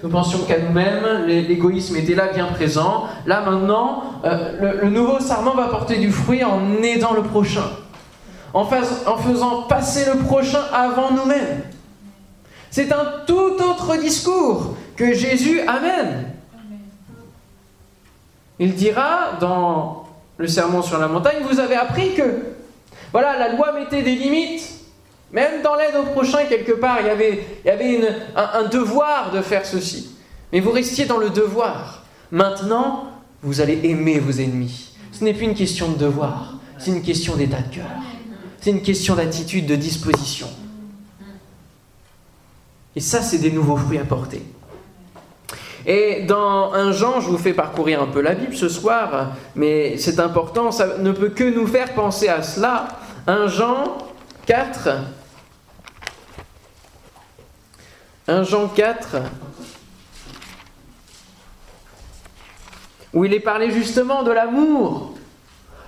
nous 0.03 0.09
pensions 0.09 0.39
qu'à 0.47 0.59
nous-mêmes, 0.59 1.25
l'égoïsme 1.25 1.97
était 1.97 2.15
là 2.15 2.31
bien 2.33 2.45
présent. 2.45 3.07
Là 3.25 3.41
maintenant, 3.41 4.03
euh, 4.23 4.73
le, 4.79 4.85
le 4.85 4.89
nouveau 4.89 5.19
sarment 5.19 5.53
va 5.53 5.67
porter 5.67 5.97
du 5.97 6.11
fruit 6.11 6.43
en 6.43 6.81
aidant 6.81 7.13
le 7.13 7.23
prochain 7.23 7.65
en, 8.53 8.65
faisant 8.65 9.63
passer 9.63 10.05
le 10.05 10.19
prochain 10.19 10.61
avant 10.73 11.11
nous-mêmes. 11.11 11.63
C'est 12.69 12.91
un 12.91 13.05
tout 13.27 13.55
autre 13.61 13.97
discours 13.99 14.75
que 14.95 15.13
Jésus 15.13 15.61
amène. 15.61 16.29
Il 18.59 18.75
dira 18.75 19.37
dans 19.39 20.00
le 20.41 20.47
sermon 20.47 20.81
sur 20.81 20.97
la 20.97 21.07
montagne, 21.07 21.37
vous 21.47 21.59
avez 21.59 21.75
appris 21.75 22.15
que, 22.15 22.23
voilà, 23.11 23.37
la 23.37 23.53
loi 23.55 23.71
mettait 23.73 24.01
des 24.01 24.15
limites. 24.15 24.67
Même 25.31 25.61
dans 25.61 25.75
l'aide 25.75 25.95
au 25.95 26.03
prochain, 26.11 26.45
quelque 26.49 26.73
part, 26.73 26.97
il 26.99 27.07
y 27.07 27.09
avait, 27.09 27.45
il 27.63 27.67
y 27.67 27.71
avait 27.71 28.01
un 28.35 28.63
devoir 28.63 29.31
de 29.31 29.41
faire 29.41 29.65
ceci. 29.65 30.15
Mais 30.51 30.59
vous 30.59 30.71
restiez 30.71 31.05
dans 31.05 31.17
le 31.17 31.29
devoir. 31.29 32.03
Maintenant, 32.31 33.11
vous 33.41 33.61
allez 33.61 33.79
aimer 33.83 34.19
vos 34.19 34.31
ennemis. 34.31 34.97
Ce 35.11 35.23
n'est 35.23 35.33
plus 35.33 35.45
une 35.45 35.53
question 35.53 35.89
de 35.89 35.97
devoir, 35.97 36.55
c'est 36.77 36.91
une 36.91 37.03
question 37.03 37.35
d'état 37.35 37.61
de 37.61 37.75
cœur. 37.75 37.87
C'est 38.59 38.71
une 38.71 38.81
question 38.81 39.15
d'attitude, 39.15 39.65
de 39.67 39.75
disposition. 39.75 40.47
Et 42.95 42.99
ça, 42.99 43.21
c'est 43.21 43.37
des 43.37 43.51
nouveaux 43.51 43.77
fruits 43.77 43.99
à 43.99 44.03
porter. 44.03 44.43
Et 45.85 46.23
dans 46.23 46.73
un 46.73 46.91
Jean, 46.91 47.19
je 47.21 47.29
vous 47.29 47.37
fais 47.37 47.53
parcourir 47.53 48.01
un 48.01 48.07
peu 48.07 48.21
la 48.21 48.33
Bible 48.33 48.55
ce 48.55 48.69
soir, 48.69 49.31
mais 49.55 49.97
c'est 49.97 50.19
important, 50.19 50.71
ça 50.71 50.97
ne 50.97 51.11
peut 51.11 51.29
que 51.29 51.43
nous 51.43 51.67
faire 51.67 51.93
penser 51.93 52.27
à 52.27 52.41
cela. 52.43 52.87
Un 53.27 53.47
Jean 53.47 53.97
4. 54.45 54.89
Un 58.27 58.43
Jean 58.43 58.67
4. 58.67 59.17
Où 63.13 63.25
il 63.25 63.33
est 63.33 63.39
parlé 63.39 63.71
justement 63.71 64.23
de 64.23 64.31
l'amour. 64.31 65.13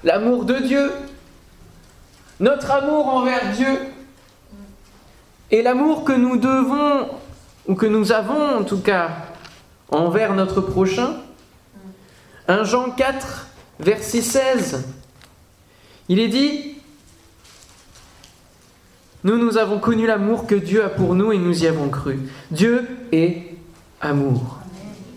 L'amour 0.03 0.45
de 0.45 0.55
Dieu. 0.55 0.91
Notre 2.39 2.71
amour 2.71 3.07
envers 3.07 3.51
Dieu 3.51 3.79
et 5.53 5.61
l'amour 5.61 6.03
que 6.03 6.13
nous 6.13 6.37
devons, 6.37 7.07
ou 7.67 7.75
que 7.75 7.85
nous 7.85 8.11
avons 8.11 8.57
en 8.57 8.63
tout 8.63 8.81
cas, 8.81 9.09
envers 9.93 10.33
notre 10.33 10.61
prochain. 10.61 11.15
1 12.47 12.63
Jean 12.65 12.89
4, 12.89 13.47
verset 13.79 14.21
16, 14.21 14.85
il 16.09 16.19
est 16.19 16.27
dit, 16.27 16.75
nous, 19.23 19.37
nous 19.37 19.57
avons 19.57 19.79
connu 19.79 20.05
l'amour 20.05 20.45
que 20.47 20.55
Dieu 20.55 20.83
a 20.83 20.89
pour 20.89 21.15
nous 21.15 21.31
et 21.31 21.37
nous 21.37 21.63
y 21.63 21.67
avons 21.67 21.87
cru. 21.89 22.19
Dieu 22.51 22.85
est 23.13 23.53
amour. 24.01 24.59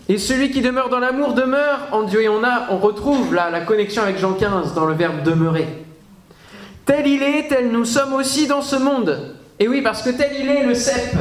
Et 0.09 0.17
celui 0.17 0.51
qui 0.51 0.61
demeure 0.61 0.87
dans 0.87 0.99
l'amour 0.99 1.33
demeure 1.33 1.89
en 1.91 2.03
Dieu. 2.03 2.21
Et 2.21 2.29
on, 2.29 2.43
a, 2.43 2.67
on 2.69 2.77
retrouve 2.77 3.33
là 3.33 3.49
la 3.49 3.59
connexion 3.59 4.01
avec 4.01 4.17
Jean 4.17 4.33
15 4.33 4.73
dans 4.73 4.85
le 4.85 4.93
verbe 4.93 5.23
demeurer. 5.23 5.67
Tel 6.85 7.05
il 7.05 7.21
est, 7.21 7.49
tel 7.49 7.69
nous 7.69 7.83
sommes 7.83 8.13
aussi 8.13 8.47
dans 8.47 8.61
ce 8.61 8.77
monde. 8.77 9.35
Et 9.59 9.67
oui, 9.67 9.81
parce 9.81 10.01
que 10.01 10.11
tel 10.11 10.31
il 10.39 10.47
est 10.47 10.63
le 10.63 10.73
cep, 10.73 11.17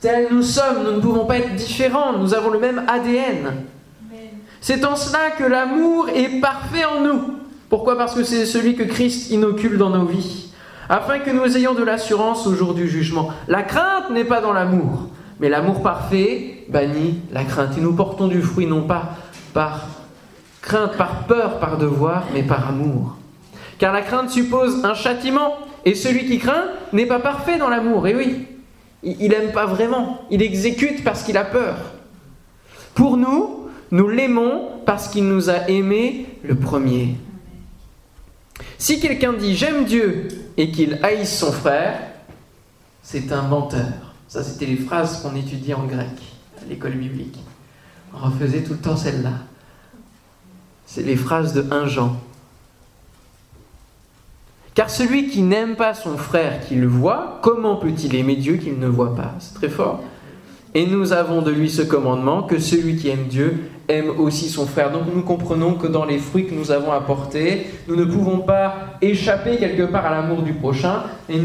tel 0.00 0.28
nous 0.30 0.42
sommes, 0.42 0.84
nous 0.84 0.92
ne 0.92 1.00
pouvons 1.00 1.26
pas 1.26 1.38
être 1.38 1.54
différents, 1.54 2.18
nous 2.18 2.34
avons 2.34 2.50
le 2.50 2.58
même 2.58 2.84
ADN. 2.88 3.64
C'est 4.60 4.84
en 4.84 4.96
cela 4.96 5.30
que 5.30 5.44
l'amour 5.44 6.08
est 6.10 6.40
parfait 6.40 6.84
en 6.84 7.00
nous. 7.00 7.34
Pourquoi? 7.68 7.96
Parce 7.96 8.14
que 8.14 8.24
c'est 8.24 8.46
celui 8.46 8.74
que 8.74 8.82
Christ 8.82 9.30
inocule 9.30 9.78
dans 9.78 9.90
nos 9.90 10.04
vies, 10.04 10.52
afin 10.88 11.20
que 11.20 11.30
nous 11.30 11.56
ayons 11.56 11.74
de 11.74 11.82
l'assurance 11.82 12.46
au 12.46 12.54
jour 12.54 12.74
du 12.74 12.88
jugement. 12.88 13.30
La 13.48 13.62
crainte 13.62 14.10
n'est 14.10 14.24
pas 14.24 14.40
dans 14.40 14.52
l'amour, 14.52 15.08
mais 15.38 15.48
l'amour 15.48 15.82
parfait 15.82 16.64
bannit 16.68 17.20
la 17.32 17.44
crainte. 17.44 17.78
Et 17.78 17.80
nous 17.80 17.94
portons 17.94 18.26
du 18.26 18.42
fruit 18.42 18.66
non 18.66 18.82
pas 18.82 19.14
par 19.54 19.86
crainte, 20.60 20.96
par 20.96 21.24
peur, 21.26 21.58
par 21.58 21.78
devoir, 21.78 22.24
mais 22.34 22.42
par 22.42 22.68
amour 22.68 23.16
car 23.80 23.94
la 23.94 24.02
crainte 24.02 24.28
suppose 24.28 24.84
un 24.84 24.92
châtiment, 24.92 25.56
et 25.86 25.94
celui 25.94 26.26
qui 26.26 26.38
craint 26.38 26.64
n'est 26.92 27.06
pas 27.06 27.18
parfait 27.18 27.56
dans 27.56 27.70
l'amour. 27.70 28.06
Et 28.06 28.14
oui, 28.14 28.46
il 29.02 29.30
n'aime 29.30 29.52
pas 29.52 29.66
vraiment, 29.66 30.22
il 30.30 30.42
exécute 30.42 31.04
parce 31.04 31.22
qu'il 31.22 31.36
a 31.36 31.44
peur. 31.44 31.76
Pour 32.94 33.16
nous, 33.16 33.68
nous 33.90 34.08
l'aimons 34.08 34.68
parce 34.86 35.08
qu'il 35.08 35.24
nous 35.24 35.50
a 35.50 35.68
aimés 35.68 36.26
le 36.42 36.54
premier. 36.54 37.16
Si 38.78 39.00
quelqu'un 39.00 39.32
dit 39.32 39.56
j'aime 39.56 39.84
Dieu 39.84 40.28
et 40.56 40.70
qu'il 40.70 40.98
haïsse 41.02 41.38
son 41.38 41.52
frère, 41.52 41.98
c'est 43.02 43.32
un 43.32 43.42
menteur. 43.42 44.14
Ça, 44.28 44.44
c'était 44.44 44.66
les 44.66 44.76
phrases 44.76 45.22
qu'on 45.22 45.34
étudiait 45.34 45.74
en 45.74 45.84
grec 45.84 46.08
à 46.60 46.68
l'école 46.68 46.92
biblique. 46.92 47.38
On 48.14 48.18
refaisait 48.18 48.62
tout 48.62 48.74
le 48.74 48.78
temps 48.78 48.96
celle-là. 48.96 49.32
C'est 50.86 51.02
les 51.02 51.16
phrases 51.16 51.52
de 51.52 51.64
1 51.70 51.86
Jean. 51.86 52.16
Car 54.74 54.88
celui 54.88 55.28
qui 55.28 55.42
n'aime 55.42 55.74
pas 55.74 55.94
son 55.94 56.16
frère 56.16 56.60
qu'il 56.66 56.86
voit, 56.86 57.40
comment 57.42 57.76
peut-il 57.76 58.14
aimer 58.14 58.36
Dieu 58.36 58.56
qu'il 58.56 58.78
ne 58.78 58.86
voit 58.86 59.14
pas? 59.16 59.34
C'est 59.40 59.54
très 59.54 59.68
fort. 59.68 60.02
Et 60.74 60.86
nous 60.86 61.12
avons 61.12 61.42
de 61.42 61.50
lui 61.50 61.68
ce 61.68 61.82
commandement, 61.82 62.44
que 62.44 62.60
celui 62.60 62.96
qui 62.96 63.08
aime 63.08 63.26
Dieu 63.28 63.70
aime 63.88 64.10
aussi 64.20 64.48
son 64.48 64.66
frère. 64.66 64.92
Donc 64.92 65.02
nous 65.12 65.22
comprenons 65.22 65.74
que 65.74 65.88
dans 65.88 66.04
les 66.04 66.18
fruits 66.18 66.46
que 66.46 66.54
nous 66.54 66.70
avons 66.70 66.92
apportés, 66.92 67.66
nous 67.88 67.96
ne 67.96 68.04
pouvons 68.04 68.38
pas 68.38 68.76
échapper 69.02 69.56
quelque 69.56 69.82
part 69.82 70.06
à 70.06 70.10
l'amour 70.10 70.42
du 70.42 70.52
prochain. 70.52 71.02
Et 71.28 71.40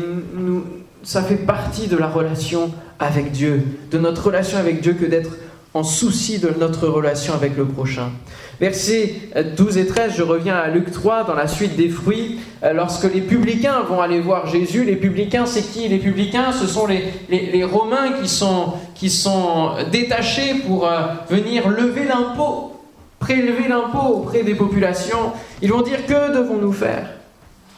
ça 1.02 1.24
fait 1.24 1.38
partie 1.38 1.88
de 1.88 1.98
la 1.98 2.08
relation 2.08 2.72
avec 3.00 3.32
Dieu, 3.32 3.64
de 3.90 3.98
notre 3.98 4.28
relation 4.28 4.60
avec 4.60 4.82
Dieu 4.82 4.94
que 4.94 5.06
d'être 5.06 5.32
en 5.74 5.84
souci 5.84 6.40
de 6.40 6.52
notre 6.60 6.88
relation 6.88 7.34
avec 7.34 7.58
le 7.58 7.66
prochain. 7.66 8.12
Versets 8.60 9.16
12 9.58 9.78
et 9.78 9.86
13, 9.86 10.14
je 10.16 10.24
reviens 10.24 10.56
à 10.56 10.70
Luc 10.70 10.92
3 10.92 11.26
dans 11.26 11.36
la 11.36 11.48
suite 11.48 11.76
des 11.76 11.90
fruits. 11.90 12.40
Euh, 12.64 12.72
lorsque 12.72 13.04
les 13.14 13.22
publicains 13.22 13.82
vont 13.82 14.00
aller 14.00 14.20
voir 14.20 14.48
Jésus, 14.48 14.86
les 14.86 14.96
publicains, 14.96 15.46
c'est 15.46 15.62
qui 15.62 15.88
Les 15.88 15.98
publicains, 15.98 16.52
ce 16.52 16.66
sont 16.66 16.88
les, 16.88 17.64
Romains 17.64 18.14
qui 18.22 18.30
sont, 18.30 18.74
qui 18.94 19.10
sont 19.10 19.72
détachés 19.92 20.56
pour 20.66 20.88
euh, 20.88 21.02
venir 21.30 21.68
lever 21.68 22.06
l'impôt, 22.06 22.80
prélever 23.20 23.68
l'impôt 23.68 24.16
auprès 24.16 24.44
des 24.44 24.56
populations. 24.56 25.34
Ils 25.62 25.72
vont 25.72 25.82
dire, 25.82 26.06
que 26.06 26.34
devons-nous 26.34 26.74
faire? 26.74 27.10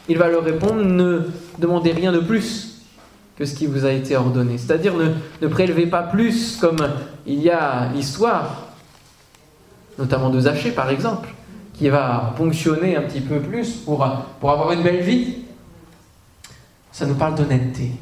Il 0.08 0.16
va 0.16 0.28
leur 0.28 0.44
répondre 0.44 0.82
ne 0.84 1.22
demandez 1.58 1.92
rien 1.92 2.12
de 2.12 2.20
plus 2.20 2.82
que 3.36 3.44
ce 3.44 3.54
qui 3.54 3.66
vous 3.66 3.84
a 3.84 3.92
été 3.92 4.16
ordonné. 4.16 4.58
C'est-à-dire 4.58 4.94
ne, 4.94 5.10
ne 5.42 5.48
prélevez 5.48 5.86
pas 5.86 6.02
plus 6.02 6.56
comme 6.56 6.88
il 7.26 7.42
y 7.42 7.50
a 7.50 7.88
l'histoire, 7.94 8.67
notamment 9.98 10.30
de 10.30 10.40
Zachée 10.40 10.70
par 10.70 10.90
exemple, 10.90 11.28
qui 11.74 11.88
va 11.88 12.34
ponctionner 12.36 12.96
un 12.96 13.02
petit 13.02 13.20
peu 13.20 13.40
plus 13.40 13.76
pour, 13.76 14.06
pour 14.40 14.50
avoir 14.50 14.72
une 14.72 14.82
belle 14.82 15.02
vie. 15.02 15.36
Ça 16.92 17.06
nous 17.06 17.14
parle 17.14 17.34
d'honnêteté. 17.34 17.92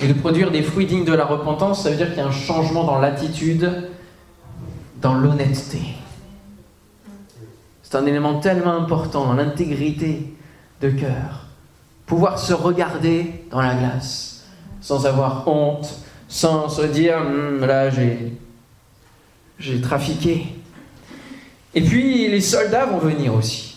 Et 0.00 0.08
de 0.08 0.14
produire 0.14 0.50
des 0.50 0.62
fruits 0.62 0.86
dignes 0.86 1.04
de 1.04 1.12
la 1.12 1.24
repentance, 1.24 1.82
ça 1.82 1.90
veut 1.90 1.96
dire 1.96 2.08
qu'il 2.08 2.18
y 2.18 2.22
a 2.22 2.26
un 2.26 2.32
changement 2.32 2.84
dans 2.84 2.98
l'attitude, 2.98 3.88
dans 5.00 5.14
l'honnêteté. 5.14 5.80
C'est 7.82 7.96
un 7.96 8.06
élément 8.06 8.40
tellement 8.40 8.76
important 8.76 9.26
dans 9.26 9.34
l'intégrité 9.34 10.34
de 10.80 10.90
cœur. 10.90 11.46
Pouvoir 12.06 12.38
se 12.38 12.52
regarder 12.52 13.44
dans 13.50 13.60
la 13.60 13.74
glace 13.74 14.30
sans 14.80 15.06
avoir 15.06 15.46
honte, 15.46 16.00
sans 16.28 16.68
se 16.68 16.82
dire 16.82 17.18
hum, 17.18 17.60
là 17.60 17.90
j'ai 17.90 18.38
j'ai 19.58 19.80
trafiqué. 19.80 20.46
Et 21.74 21.82
puis 21.82 22.28
les 22.28 22.40
soldats 22.40 22.86
vont 22.86 22.98
venir 22.98 23.34
aussi. 23.34 23.76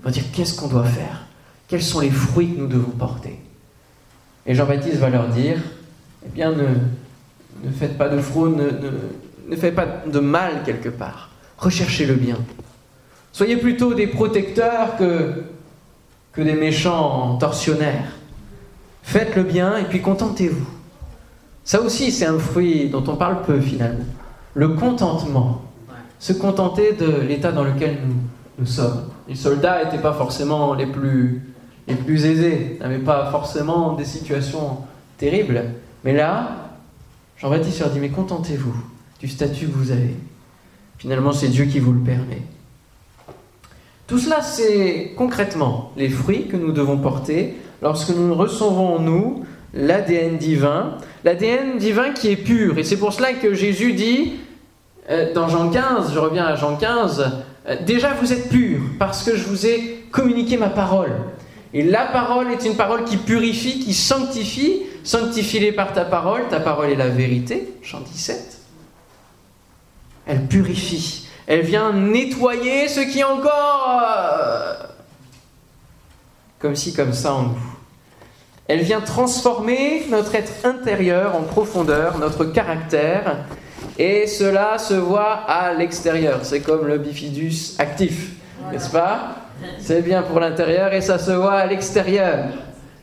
Ils 0.00 0.04
vont 0.04 0.10
dire 0.10 0.24
qu'est-ce 0.32 0.54
qu'on 0.58 0.68
doit 0.68 0.84
faire? 0.84 1.26
Quels 1.68 1.82
sont 1.82 2.00
les 2.00 2.10
fruits 2.10 2.54
que 2.54 2.60
nous 2.60 2.66
devons 2.66 2.90
porter? 2.90 3.40
Et 4.46 4.54
Jean-Baptiste 4.54 4.96
va 4.98 5.10
leur 5.10 5.28
dire 5.28 5.58
eh 6.24 6.28
bien 6.28 6.52
ne, 6.52 7.70
faites 7.70 7.96
pas 7.96 8.08
de 8.08 8.20
fraude, 8.20 8.56
ne 9.48 9.56
faites 9.56 9.74
pas 9.74 9.86
de 10.06 10.20
mal 10.20 10.62
quelque 10.64 10.88
part. 10.88 11.30
Recherchez 11.58 12.06
le 12.06 12.14
bien. 12.14 12.36
Soyez 13.32 13.56
plutôt 13.56 13.94
des 13.94 14.06
protecteurs 14.06 14.96
que, 14.96 15.44
que 16.32 16.42
des 16.42 16.54
méchants 16.54 17.36
tortionnaires. 17.38 18.12
Faites 19.02 19.36
le 19.36 19.42
bien 19.42 19.76
et 19.76 19.84
puis 19.84 20.00
contentez-vous. 20.00 20.66
Ça 21.64 21.80
aussi, 21.80 22.12
c'est 22.12 22.26
un 22.26 22.38
fruit 22.38 22.88
dont 22.88 23.04
on 23.08 23.16
parle 23.16 23.42
peu 23.42 23.60
finalement. 23.60 24.04
Le 24.54 24.68
contentement. 24.70 25.62
Se 26.18 26.32
contenter 26.32 26.92
de 26.92 27.20
l'état 27.20 27.52
dans 27.52 27.64
lequel 27.64 27.98
nous, 28.06 28.14
nous 28.58 28.66
sommes. 28.66 29.08
Les 29.28 29.34
soldats 29.34 29.84
n'étaient 29.84 30.02
pas 30.02 30.14
forcément 30.14 30.74
les 30.74 30.86
plus, 30.86 31.42
les 31.88 31.94
plus 31.94 32.24
aisés, 32.24 32.78
n'avaient 32.80 32.98
pas 32.98 33.30
forcément 33.30 33.92
des 33.92 34.04
situations 34.04 34.78
terribles. 35.18 35.62
Mais 36.04 36.14
là, 36.14 36.70
Jean-Baptiste 37.38 37.80
leur 37.80 37.90
dit, 37.90 38.00
mais 38.00 38.08
contentez-vous 38.08 38.74
du 39.20 39.28
statut 39.28 39.66
que 39.66 39.72
vous 39.72 39.90
avez. 39.90 40.14
Finalement, 40.98 41.32
c'est 41.32 41.48
Dieu 41.48 41.66
qui 41.66 41.78
vous 41.78 41.92
le 41.92 42.00
permet. 42.00 42.42
Tout 44.06 44.18
cela, 44.18 44.40
c'est 44.40 45.12
concrètement 45.16 45.92
les 45.96 46.08
fruits 46.08 46.46
que 46.46 46.56
nous 46.56 46.72
devons 46.72 46.98
porter 46.98 47.56
lorsque 47.82 48.10
nous 48.10 48.34
recevons 48.34 48.96
en 48.96 48.98
nous 49.00 49.44
l'ADN 49.74 50.38
divin, 50.38 50.96
l'ADN 51.24 51.76
divin 51.78 52.12
qui 52.12 52.28
est 52.28 52.36
pur. 52.36 52.78
Et 52.78 52.84
c'est 52.84 52.96
pour 52.96 53.12
cela 53.12 53.34
que 53.34 53.52
Jésus 53.52 53.92
dit 53.92 54.34
dans 55.34 55.48
Jean 55.48 55.70
15, 55.70 56.12
je 56.14 56.18
reviens 56.18 56.46
à 56.46 56.56
Jean 56.56 56.76
15, 56.76 57.44
euh, 57.68 57.76
déjà 57.84 58.12
vous 58.14 58.32
êtes 58.32 58.48
purs 58.48 58.80
parce 58.98 59.22
que 59.22 59.36
je 59.36 59.44
vous 59.44 59.66
ai 59.66 60.04
communiqué 60.10 60.56
ma 60.56 60.68
parole. 60.68 61.12
Et 61.72 61.82
la 61.82 62.06
parole 62.06 62.50
est 62.50 62.64
une 62.64 62.76
parole 62.76 63.04
qui 63.04 63.16
purifie, 63.16 63.80
qui 63.80 63.92
sanctifie. 63.92 64.82
Sanctifie-les 65.04 65.72
par 65.72 65.92
ta 65.92 66.04
parole, 66.04 66.48
ta 66.48 66.58
parole 66.58 66.90
est 66.90 66.96
la 66.96 67.08
vérité, 67.08 67.74
Jean 67.82 68.00
17. 68.00 68.58
Elle 70.26 70.46
purifie. 70.46 71.28
Elle 71.46 71.60
vient 71.60 71.92
nettoyer 71.92 72.88
ce 72.88 73.00
qui 73.00 73.20
est 73.20 73.24
encore 73.24 74.00
euh, 74.02 74.74
comme 76.58 76.74
ci, 76.74 76.92
comme 76.92 77.12
ça 77.12 77.34
en 77.34 77.42
nous. 77.42 77.76
Elle 78.68 78.80
vient 78.80 79.00
transformer 79.00 80.06
notre 80.10 80.34
être 80.34 80.52
intérieur 80.64 81.36
en 81.36 81.42
profondeur, 81.42 82.18
notre 82.18 82.44
caractère, 82.44 83.36
et 83.98 84.26
cela 84.26 84.78
se 84.78 84.94
voit 84.94 85.44
à 85.48 85.72
l'extérieur. 85.72 86.40
C'est 86.42 86.60
comme 86.60 86.86
le 86.86 86.98
bifidus 86.98 87.74
actif, 87.78 88.32
n'est-ce 88.70 88.90
pas? 88.90 89.36
C'est 89.78 90.02
bien 90.02 90.22
pour 90.22 90.40
l'intérieur 90.40 90.92
et 90.92 91.00
ça 91.00 91.18
se 91.18 91.30
voit 91.30 91.54
à 91.54 91.66
l'extérieur. 91.66 92.48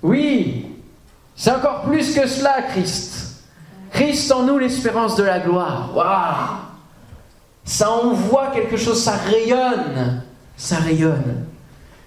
Oui, 0.02 0.68
c'est 1.36 1.52
encore 1.52 1.82
plus 1.82 2.14
que 2.14 2.28
cela, 2.28 2.62
Christ. 2.70 3.44
Christ 3.92 4.32
en 4.32 4.44
nous, 4.44 4.58
l'espérance 4.58 5.16
de 5.16 5.24
la 5.24 5.40
gloire. 5.40 5.92
Waouh 5.96 6.58
Ça 7.64 7.92
envoie 7.92 8.52
quelque 8.54 8.78
chose, 8.78 9.02
ça 9.02 9.14
rayonne. 9.14 10.24
Ça 10.58 10.78
rayonne. 10.78 11.46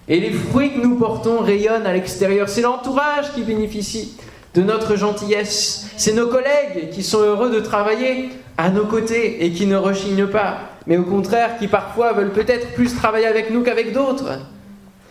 Et 0.08 0.20
les 0.20 0.32
fruits 0.32 0.74
que 0.74 0.80
nous 0.80 0.96
portons 0.96 1.40
rayonnent 1.40 1.86
à 1.86 1.92
l'extérieur. 1.92 2.48
C'est 2.48 2.60
l'entourage 2.60 3.32
qui 3.34 3.42
bénéficie 3.42 4.16
de 4.54 4.62
notre 4.62 4.96
gentillesse. 4.96 5.88
C'est 5.96 6.12
nos 6.12 6.28
collègues 6.28 6.90
qui 6.90 7.02
sont 7.02 7.20
heureux 7.20 7.50
de 7.50 7.60
travailler 7.60 8.30
à 8.58 8.70
nos 8.70 8.86
côtés 8.86 9.44
et 9.44 9.52
qui 9.52 9.66
ne 9.66 9.76
rechignent 9.76 10.26
pas, 10.26 10.58
mais 10.86 10.96
au 10.96 11.04
contraire 11.04 11.58
qui 11.58 11.68
parfois 11.68 12.12
veulent 12.12 12.32
peut-être 12.32 12.74
plus 12.74 12.94
travailler 12.94 13.26
avec 13.26 13.50
nous 13.50 13.62
qu'avec 13.62 13.92
d'autres. 13.92 14.40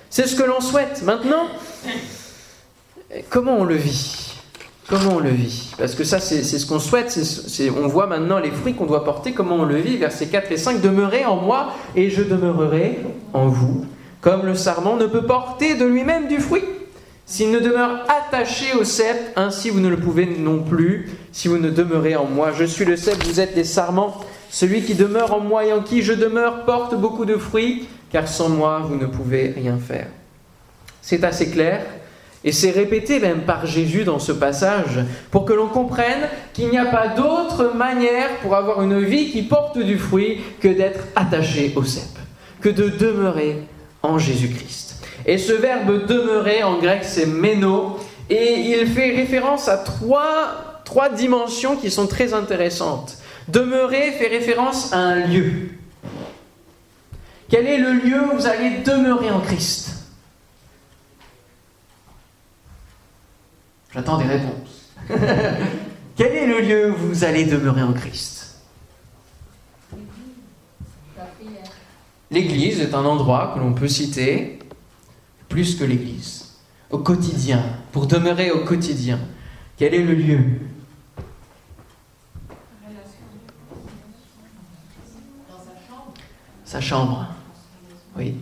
C'est 0.10 0.28
ce 0.28 0.36
que 0.36 0.44
l'on 0.44 0.62
souhaite. 0.62 1.04
Maintenant, 1.04 1.48
comment 3.30 3.58
on 3.58 3.64
le 3.64 3.76
vit? 3.76 4.34
Comment 4.88 5.16
on 5.16 5.20
le 5.20 5.32
vit? 5.32 5.72
Parce 5.78 5.96
que 5.96 6.04
ça, 6.04 6.20
c'est 6.20 6.44
ce 6.44 6.66
qu'on 6.66 6.80
souhaite. 6.80 7.20
on 7.76 7.88
voit 7.88 8.08
maintenant 8.08 8.40
les 8.40 8.52
fruits 8.52 8.76
qu'on 8.76 8.86
doit 8.86 9.04
porter, 9.04 9.32
comment 9.32 9.56
on 9.56 9.66
le 9.66 9.78
vit. 9.78 9.98
Versets 9.98 10.28
4 10.28 10.52
et 10.52 10.58
5. 10.58 10.82
Demeurez 10.82 11.26
en 11.26 11.38
moi 11.38 11.74
et 11.96 12.10
je 12.10 12.22
demeurerai 12.22 13.00
en 13.34 13.48
vous 13.48 13.86
comme 14.26 14.48
le 14.48 14.56
sarment 14.56 14.98
ne 14.98 15.06
peut 15.06 15.22
porter 15.22 15.76
de 15.76 15.86
lui-même 15.86 16.28
du 16.28 16.40
fruit. 16.40 16.64
S'il 17.36 17.52
ne 17.52 17.60
demeure 17.60 18.06
attaché 18.08 18.74
au 18.80 18.86
cep, 18.86 19.34
ainsi 19.36 19.70
vous 19.70 19.82
ne 19.82 19.90
le 19.90 19.98
pouvez 19.98 20.26
non 20.26 20.64
plus 20.64 21.10
si 21.34 21.50
vous 21.50 21.58
ne 21.58 21.70
demeurez 21.70 22.16
en 22.16 22.24
moi. 22.24 22.54
Je 22.58 22.64
suis 22.64 22.86
le 22.86 22.96
cep, 22.96 23.22
vous 23.26 23.42
êtes 23.42 23.58
les 23.58 23.66
sarments. 23.66 24.22
Celui 24.50 24.84
qui 24.84 24.96
demeure 24.96 25.34
en 25.34 25.42
moi 25.42 25.66
et 25.66 25.74
en 25.74 25.82
qui 25.82 26.02
je 26.02 26.14
demeure 26.14 26.64
porte 26.64 26.96
beaucoup 26.96 27.26
de 27.26 27.36
fruits, 27.36 27.90
car 28.10 28.30
sans 28.30 28.48
moi 28.48 28.84
vous 28.88 28.96
ne 28.96 29.06
pouvez 29.06 29.50
rien 29.50 29.78
faire. 29.78 30.08
C'est 31.02 31.26
assez 31.26 31.50
clair, 31.50 31.82
et 32.46 32.54
c'est 32.54 32.72
répété 32.72 33.20
même 33.20 33.42
par 33.42 33.66
Jésus 33.66 34.06
dans 34.06 34.20
ce 34.20 34.32
passage, 34.32 35.04
pour 35.30 35.44
que 35.44 35.52
l'on 35.52 35.68
comprenne 35.68 36.30
qu'il 36.54 36.70
n'y 36.70 36.78
a 36.78 36.86
pas 36.86 37.10
d'autre 37.10 37.74
manière 37.76 38.30
pour 38.44 38.56
avoir 38.56 38.82
une 38.82 39.02
vie 39.02 39.32
qui 39.32 39.42
porte 39.42 39.78
du 39.78 39.98
fruit 39.98 40.40
que 40.62 40.70
d'être 40.70 41.04
attaché 41.18 41.74
au 41.76 41.84
cep, 41.84 42.18
que 42.62 42.70
de 42.70 42.88
demeurer 42.88 43.58
en 44.04 44.18
Jésus-Christ. 44.18 44.85
Et 45.26 45.38
ce 45.38 45.54
verbe 45.54 46.06
demeurer 46.06 46.64
en 46.64 46.78
grec 46.78 47.04
c'est 47.04 47.26
meno 47.26 48.00
et 48.30 48.54
il 48.54 48.88
fait 48.88 49.16
référence 49.16 49.68
à 49.68 49.78
trois, 49.78 50.82
trois 50.84 51.10
dimensions 51.10 51.76
qui 51.76 51.90
sont 51.92 52.08
très 52.08 52.34
intéressantes. 52.34 53.18
Demeurer 53.48 54.12
fait 54.12 54.28
référence 54.28 54.94
à 54.94 54.98
un 54.98 55.28
lieu. 55.28 55.70
Quel 57.50 57.68
est 57.68 57.78
le 57.78 57.94
lieu 57.94 58.22
où 58.24 58.38
vous 58.38 58.48
allez 58.48 58.78
demeurer 58.84 59.30
en 59.30 59.40
Christ? 59.40 59.92
J'attends 63.94 64.18
des 64.18 64.26
réponses. 64.26 64.92
Quel 66.18 66.34
est 66.34 66.48
le 66.48 66.62
lieu 66.62 66.92
où 66.92 66.96
vous 66.96 67.24
allez 67.24 67.46
demeurer 67.46 67.84
en 67.84 67.94
Christ? 67.94 68.58
L'Église 72.32 72.82
est 72.82 72.94
un 72.94 73.06
endroit 73.06 73.52
que 73.54 73.60
l'on 73.60 73.74
peut 73.74 73.88
citer 73.88 74.60
plus 75.50 75.76
que 75.76 75.84
l'Église, 75.84 76.58
au 76.90 77.00
quotidien, 77.00 77.64
pour 77.92 78.08
demeurer 78.08 78.52
au 78.52 78.66
quotidien. 78.66 79.20
Quel 79.78 79.94
est 79.94 80.04
le 80.04 80.14
lieu? 80.14 80.40
Sa 86.64 86.82
chambre. 86.82 87.28
Oui. 88.18 88.36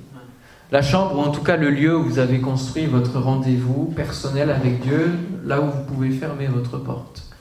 La 0.71 0.81
chambre, 0.81 1.17
ou 1.17 1.21
en 1.21 1.31
tout 1.31 1.43
cas 1.43 1.55
le 1.55 1.69
lieu 1.69 1.95
où 1.95 2.03
vous 2.03 2.19
avez 2.19 2.39
construit 2.39 2.85
votre 2.87 3.19
rendez-vous 3.19 3.93
personnel 3.95 4.49
avec 4.49 4.81
Dieu, 4.81 5.11
là 5.45 5.61
où 5.61 5.69
vous 5.69 5.83
pouvez 5.83 6.09
fermer 6.09 6.47
votre 6.47 6.77
porte 6.77 7.32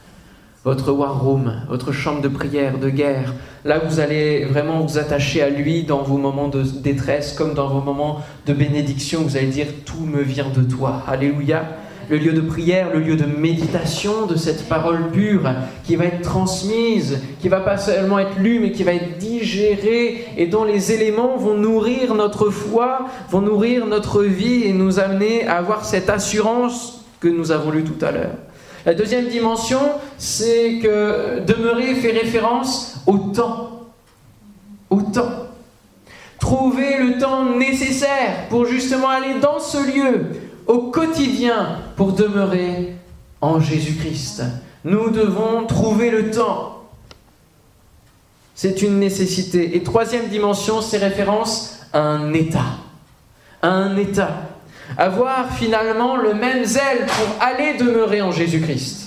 votre 0.65 0.93
war 0.93 1.23
room, 1.23 1.53
votre 1.69 1.91
chambre 1.91 2.21
de 2.21 2.29
prière, 2.29 2.79
de 2.79 2.89
guerre, 2.89 3.35
là 3.65 3.81
vous 3.81 3.99
allez 3.99 4.45
vraiment 4.45 4.81
vous 4.81 4.97
attacher 4.97 5.43
à 5.43 5.51
lui 5.51 5.83
dans 5.83 6.03
vos 6.03 6.19
moments 6.19 6.49
de 6.49 6.63
détresse, 6.63 7.33
comme 7.33 7.55
dans 7.55 7.69
vos 7.69 7.81
moments 7.81 8.21
de 8.47 8.53
bénédiction, 8.53 9.23
vous 9.23 9.37
allez 9.37 9.49
dire 9.49 9.67
tout 9.85 10.05
me 10.05 10.23
vient 10.23 10.51
de 10.55 10.63
toi. 10.63 11.03
Alléluia. 11.09 11.65
Le 12.11 12.19
lieu 12.19 12.33
de 12.33 12.41
prière, 12.41 12.89
le 12.93 13.01
lieu 13.01 13.17
de 13.17 13.25
méditation 13.25 14.27
de 14.27 14.37
cette 14.37 14.69
parole 14.69 15.11
pure 15.13 15.49
qui 15.85 15.97
va 15.97 16.05
être 16.05 16.21
transmise, 16.21 17.21
qui 17.41 17.49
va 17.49 17.61
pas 17.61 17.79
seulement 17.79 18.19
être 18.19 18.39
lue, 18.39 18.59
mais 18.61 18.73
qui 18.73 18.83
va 18.83 18.93
être 18.93 19.19
digérée 19.19 20.27
et 20.37 20.47
dont 20.47 20.65
les 20.65 20.93
éléments 20.93 21.37
vont 21.37 21.55
nourrir 21.55 22.15
notre 22.15 22.51
foi, 22.51 23.07
vont 23.31 23.41
nourrir 23.41 23.87
notre 23.87 24.25
vie 24.25 24.65
et 24.65 24.73
nous 24.73 24.99
amener 24.99 25.47
à 25.47 25.57
avoir 25.57 25.85
cette 25.85 26.11
assurance 26.11 27.05
que 27.21 27.29
nous 27.29 27.53
avons 27.53 27.71
lue 27.71 27.85
tout 27.85 28.05
à 28.05 28.11
l'heure. 28.11 28.37
La 28.85 28.95
deuxième 28.95 29.29
dimension, 29.29 29.81
c'est 30.19 30.79
que 30.83 31.41
demeurer 31.47 31.95
fait 31.95 32.11
référence 32.13 32.97
au 33.07 33.19
temps. 33.19 33.89
Au 34.91 35.01
temps. 35.01 35.49
trouver 36.39 36.99
le 36.99 37.19
temps 37.19 37.57
nécessaire 37.57 38.49
pour 38.51 38.67
justement 38.67 39.09
aller 39.09 39.39
dans 39.41 39.61
ce 39.61 39.79
lieu 39.79 40.27
au 40.67 40.91
quotidien 40.91 41.79
pour 41.97 42.13
demeurer 42.13 42.97
en 43.41 43.61
Jésus-Christ. 43.61 44.43
Nous 44.85 45.11
devons 45.11 45.67
trouver 45.67 46.11
le 46.11 46.31
temps. 46.31 46.83
C'est 48.55 48.83
une 48.83 48.99
nécessité. 48.99 49.77
Et 49.77 49.83
troisième 49.83 50.29
dimension, 50.29 50.83
c'est 50.83 50.99
référence 50.99 51.81
à 51.93 52.01
un 52.01 52.33
état. 52.33 52.79
À 53.63 53.69
un 53.69 53.97
état. 53.97 54.49
Avoir 54.99 55.55
finalement 55.55 56.17
le 56.17 56.35
même 56.35 56.65
zèle 56.65 57.07
pour 57.07 57.43
aller 57.43 57.75
demeurer 57.75 58.23
en 58.23 58.33
Jésus-Christ. 58.33 59.03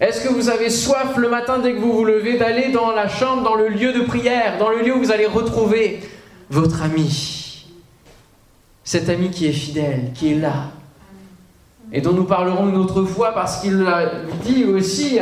Est-ce 0.00 0.26
que 0.26 0.32
vous 0.32 0.48
avez 0.48 0.68
soif 0.68 1.16
le 1.16 1.28
matin 1.28 1.58
dès 1.58 1.74
que 1.74 1.78
vous 1.78 1.92
vous 1.92 2.04
levez 2.04 2.36
d'aller 2.36 2.72
dans 2.72 2.90
la 2.90 3.08
chambre, 3.08 3.42
dans 3.42 3.54
le 3.54 3.68
lieu 3.68 3.92
de 3.92 4.00
prière, 4.00 4.58
dans 4.58 4.68
le 4.68 4.82
lieu 4.82 4.96
où 4.96 4.98
vous 4.98 5.12
allez 5.12 5.26
retrouver 5.26 6.00
votre 6.50 6.82
ami? 6.82 7.66
Cet 8.84 9.08
ami 9.08 9.30
qui 9.30 9.46
est 9.46 9.52
fidèle, 9.52 10.10
qui 10.14 10.32
est 10.32 10.38
là, 10.38 10.72
et 11.92 12.00
dont 12.00 12.12
nous 12.12 12.24
parlerons 12.24 12.68
une 12.68 12.76
autre 12.76 13.04
fois 13.04 13.32
parce 13.32 13.60
qu'il 13.60 13.86
dit 14.44 14.64
aussi 14.64 15.18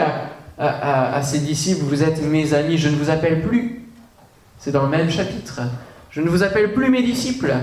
à, 0.59 1.21
ses 1.23 1.41
disciples, 1.41 1.83
vous 1.85 2.03
êtes 2.03 2.23
mes 2.23 2.55
amis, 2.55 2.79
je 2.79 2.89
ne 2.89 2.97
vous 2.97 3.11
appelle 3.11 3.43
plus. 3.43 3.87
C'est 4.59 4.73
dans 4.73 4.85
le 4.85 4.89
même 4.89 5.11
chapitre. 5.11 5.61
Je 6.11 6.21
ne 6.21 6.29
vous 6.29 6.43
appelle 6.43 6.73
plus 6.73 6.91
mes 6.91 7.03
disciples, 7.03 7.55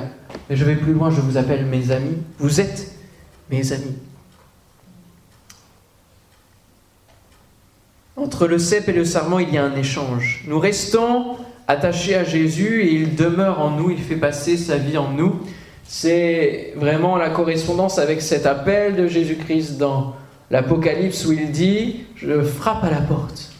mais 0.49 0.55
je 0.55 0.63
vais 0.63 0.75
plus 0.75 0.93
loin, 0.93 1.11
je 1.11 1.19
vous 1.19 1.37
appelle 1.37 1.65
mes 1.65 1.91
amis. 1.91 2.17
Vous 2.39 2.61
êtes 2.61 2.91
mes 3.51 3.73
amis. 3.73 3.97
Entre 8.15 8.47
le 8.47 8.57
cep 8.57 8.87
et 8.89 8.93
le 8.93 9.05
sarment, 9.05 9.39
il 9.39 9.53
y 9.53 9.57
a 9.57 9.65
un 9.65 9.75
échange. 9.75 10.43
Nous 10.47 10.59
restons 10.59 11.37
attachés 11.67 12.15
à 12.15 12.23
Jésus 12.23 12.83
et 12.83 12.93
il 12.93 13.15
demeure 13.15 13.59
en 13.59 13.71
nous, 13.71 13.91
il 13.91 13.99
fait 13.99 14.15
passer 14.15 14.57
sa 14.57 14.77
vie 14.77 14.97
en 14.97 15.11
nous. 15.11 15.41
C'est 15.83 16.73
vraiment 16.75 17.17
la 17.17 17.29
correspondance 17.29 17.99
avec 17.99 18.21
cet 18.21 18.45
appel 18.45 18.95
de 18.95 19.07
Jésus-Christ 19.07 19.77
dans 19.77 20.15
l'Apocalypse 20.49 21.25
où 21.25 21.33
il 21.33 21.51
dit, 21.51 22.05
je 22.15 22.41
frappe 22.41 22.83
à 22.83 22.89
la 22.89 23.01
porte. 23.01 23.51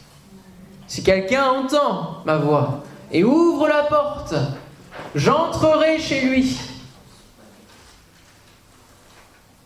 Si 0.88 1.04
quelqu'un 1.04 1.44
entend 1.44 2.24
ma 2.26 2.38
voix 2.38 2.84
et 3.12 3.24
ouvre 3.24 3.68
la 3.68 3.84
porte, 3.84 4.34
j'entrerai 5.16 6.00
chez 6.00 6.22
lui. 6.22 6.58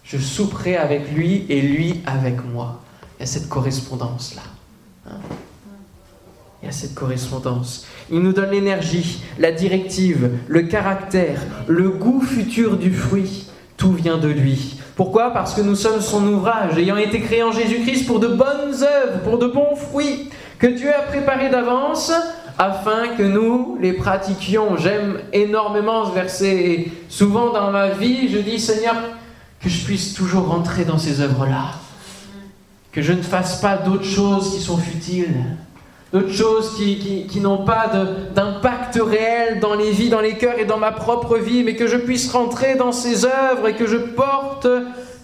Je 0.04 0.18
souperai 0.18 0.76
avec 0.76 1.12
lui 1.12 1.46
et 1.50 1.62
lui 1.62 2.02
avec 2.06 2.44
moi. 2.44 2.82
Il 3.18 3.22
y 3.22 3.24
a 3.24 3.26
cette 3.26 3.48
correspondance-là. 3.48 4.42
Hein 5.10 5.20
il 6.62 6.68
y 6.68 6.70
a 6.70 6.72
cette 6.72 6.94
correspondance. 6.94 7.88
Il 8.12 8.20
nous 8.20 8.34
donne 8.34 8.52
l'énergie, 8.52 9.24
la 9.40 9.52
directive, 9.52 10.30
le 10.48 10.64
caractère, 10.64 11.40
le 11.68 11.90
goût 11.90 12.22
futur 12.22 12.78
du 12.78 12.94
fruit. 12.94 13.48
Tout 13.78 13.94
vient 13.94 14.20
de 14.20 14.28
lui. 14.28 14.80
Pourquoi? 14.96 15.32
Parce 15.32 15.56
que 15.56 15.62
nous 15.62 15.76
sommes 15.76 16.02
son 16.02 16.28
ouvrage, 16.28 16.78
ayant 16.78 16.98
été 16.98 17.20
créé 17.22 17.42
en 17.42 17.52
Jésus-Christ 17.52 18.06
pour 18.06 18.20
de 18.20 18.28
bonnes 18.28 18.84
œuvres, 18.84 19.22
pour 19.24 19.40
de 19.40 19.48
bons 19.48 19.76
fruits, 19.76 20.30
que 20.60 20.68
Dieu 20.68 20.94
a 20.94 21.02
préparés 21.02 21.50
d'avance 21.50 22.12
afin 22.62 23.16
que 23.18 23.24
nous 23.24 23.76
les 23.82 23.94
pratiquions. 23.94 24.78
J'aime 24.78 25.18
énormément 25.34 26.06
ce 26.06 26.12
verset 26.12 26.56
et 26.56 26.92
souvent 27.10 27.50
dans 27.52 27.72
ma 27.72 27.90
vie, 27.90 28.30
je 28.32 28.38
dis 28.38 28.60
Seigneur, 28.60 28.96
que 29.60 29.68
je 29.68 29.84
puisse 29.84 30.14
toujours 30.14 30.48
rentrer 30.48 30.86
dans 30.86 31.00
ces 31.00 31.22
œuvres-là. 31.22 31.72
Que 32.92 33.02
je 33.02 33.14
ne 33.14 33.24
fasse 33.24 33.62
pas 33.62 33.78
d'autres 33.78 34.06
choses 34.06 34.54
qui 34.54 34.62
sont 34.62 34.78
futiles 34.78 35.44
d'autres 36.14 36.34
choses 36.34 36.76
qui, 36.76 37.26
qui, 37.26 37.40
n'ont 37.40 37.64
pas 37.64 37.90
d'impact 38.36 39.00
réel 39.02 39.62
dans 39.62 39.76
les 39.76 39.92
vies, 39.92 40.10
dans 40.10 40.20
les 40.20 40.36
cœurs 40.36 40.60
et 40.60 40.66
dans 40.66 40.78
ma 40.78 40.92
propre 40.92 41.38
vie, 41.38 41.64
mais 41.64 41.78
que 41.78 41.88
je 41.88 41.96
puisse 41.96 42.30
rentrer 42.30 42.76
dans 42.76 42.92
ces 42.92 43.24
œuvres 43.24 43.70
et 43.70 43.76
que 43.76 43.88
je 43.88 43.96
porte 43.96 44.68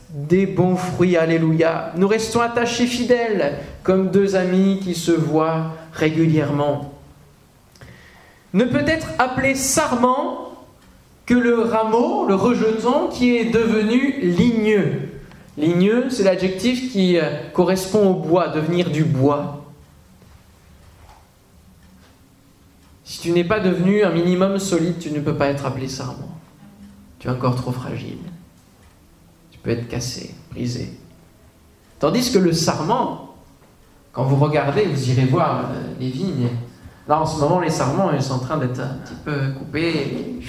des 0.10 0.46
bons 0.46 0.78
fruits. 0.78 1.18
Alléluia. 1.18 1.92
Nous 1.98 2.08
restons 2.08 2.40
attachés 2.40 2.88
fidèles 2.88 3.56
comme 3.84 4.12
deux 4.12 4.38
amis 4.38 4.80
qui 4.82 4.96
se 4.96 5.12
voient 5.12 5.74
régulièrement. 5.92 6.97
Ne 8.58 8.66
peut 8.66 8.88
être 8.88 9.10
appelé 9.20 9.54
sarment 9.54 10.52
que 11.28 11.36
le 11.36 11.62
rameau, 11.62 12.26
le 12.26 12.34
rejeton, 12.34 13.08
qui 13.08 13.38
est 13.38 13.52
devenu 13.52 14.20
ligneux. 14.20 15.12
Ligneux, 15.60 16.10
c'est 16.10 16.24
l'adjectif 16.24 16.92
qui 16.92 17.20
euh, 17.20 17.50
correspond 17.54 18.10
au 18.10 18.14
bois, 18.16 18.48
devenir 18.48 18.90
du 18.90 19.04
bois. 19.04 19.64
Si 23.04 23.20
tu 23.20 23.30
n'es 23.30 23.44
pas 23.44 23.60
devenu 23.60 24.04
un 24.04 24.10
minimum 24.10 24.58
solide, 24.58 24.98
tu 24.98 25.12
ne 25.12 25.20
peux 25.20 25.36
pas 25.36 25.50
être 25.50 25.68
appelé 25.68 25.88
sarment. 25.88 26.36
Tu 27.20 27.28
es 27.28 27.32
encore 27.32 27.58
trop 27.58 27.72
fragile. 27.72 28.18
Tu 29.52 29.60
peux 29.60 29.70
être 29.70 29.88
cassé, 29.88 30.34
brisé. 30.50 30.98
Tandis 32.00 32.32
que 32.32 32.40
le 32.40 32.54
sarment, 32.54 33.36
quand 34.14 34.24
vous 34.24 34.38
regardez, 34.44 34.86
vous 34.86 35.12
irez 35.12 35.26
voir 35.26 35.66
euh, 35.70 35.94
les 36.00 36.10
vignes. 36.10 36.50
Là, 37.08 37.22
en 37.22 37.26
ce 37.26 37.40
moment, 37.40 37.60
les 37.60 37.70
sarments, 37.70 38.12
ils 38.14 38.22
sont 38.22 38.34
en 38.34 38.40
train 38.40 38.58
d'être 38.58 38.80
un 38.80 38.98
petit 39.06 39.16
peu 39.24 39.54
coupés 39.58 40.42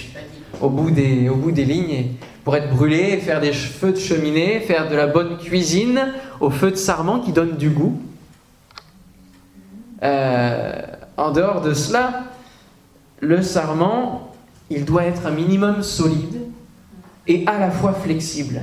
au 0.60 0.68
bout 0.68 0.90
des, 0.90 1.64
lignes 1.64 2.14
pour 2.42 2.56
être 2.56 2.74
brûlés, 2.74 3.18
faire 3.18 3.40
des 3.40 3.52
feux 3.52 3.92
de 3.92 3.98
cheminée, 3.98 4.60
faire 4.60 4.88
de 4.88 4.96
la 4.96 5.06
bonne 5.06 5.38
cuisine 5.38 6.12
au 6.40 6.50
feu 6.50 6.70
de 6.70 6.76
sarment 6.76 7.20
qui 7.20 7.32
donne 7.32 7.56
du 7.56 7.70
goût. 7.70 8.00
Euh, 10.02 10.82
en 11.16 11.30
dehors 11.30 11.60
de 11.60 11.74
cela, 11.74 12.24
le 13.20 13.42
sarment, 13.42 14.32
il 14.70 14.84
doit 14.84 15.04
être 15.04 15.26
un 15.26 15.30
minimum 15.30 15.82
solide 15.82 16.40
et 17.26 17.44
à 17.46 17.58
la 17.58 17.70
fois 17.70 17.92
flexible. 17.92 18.60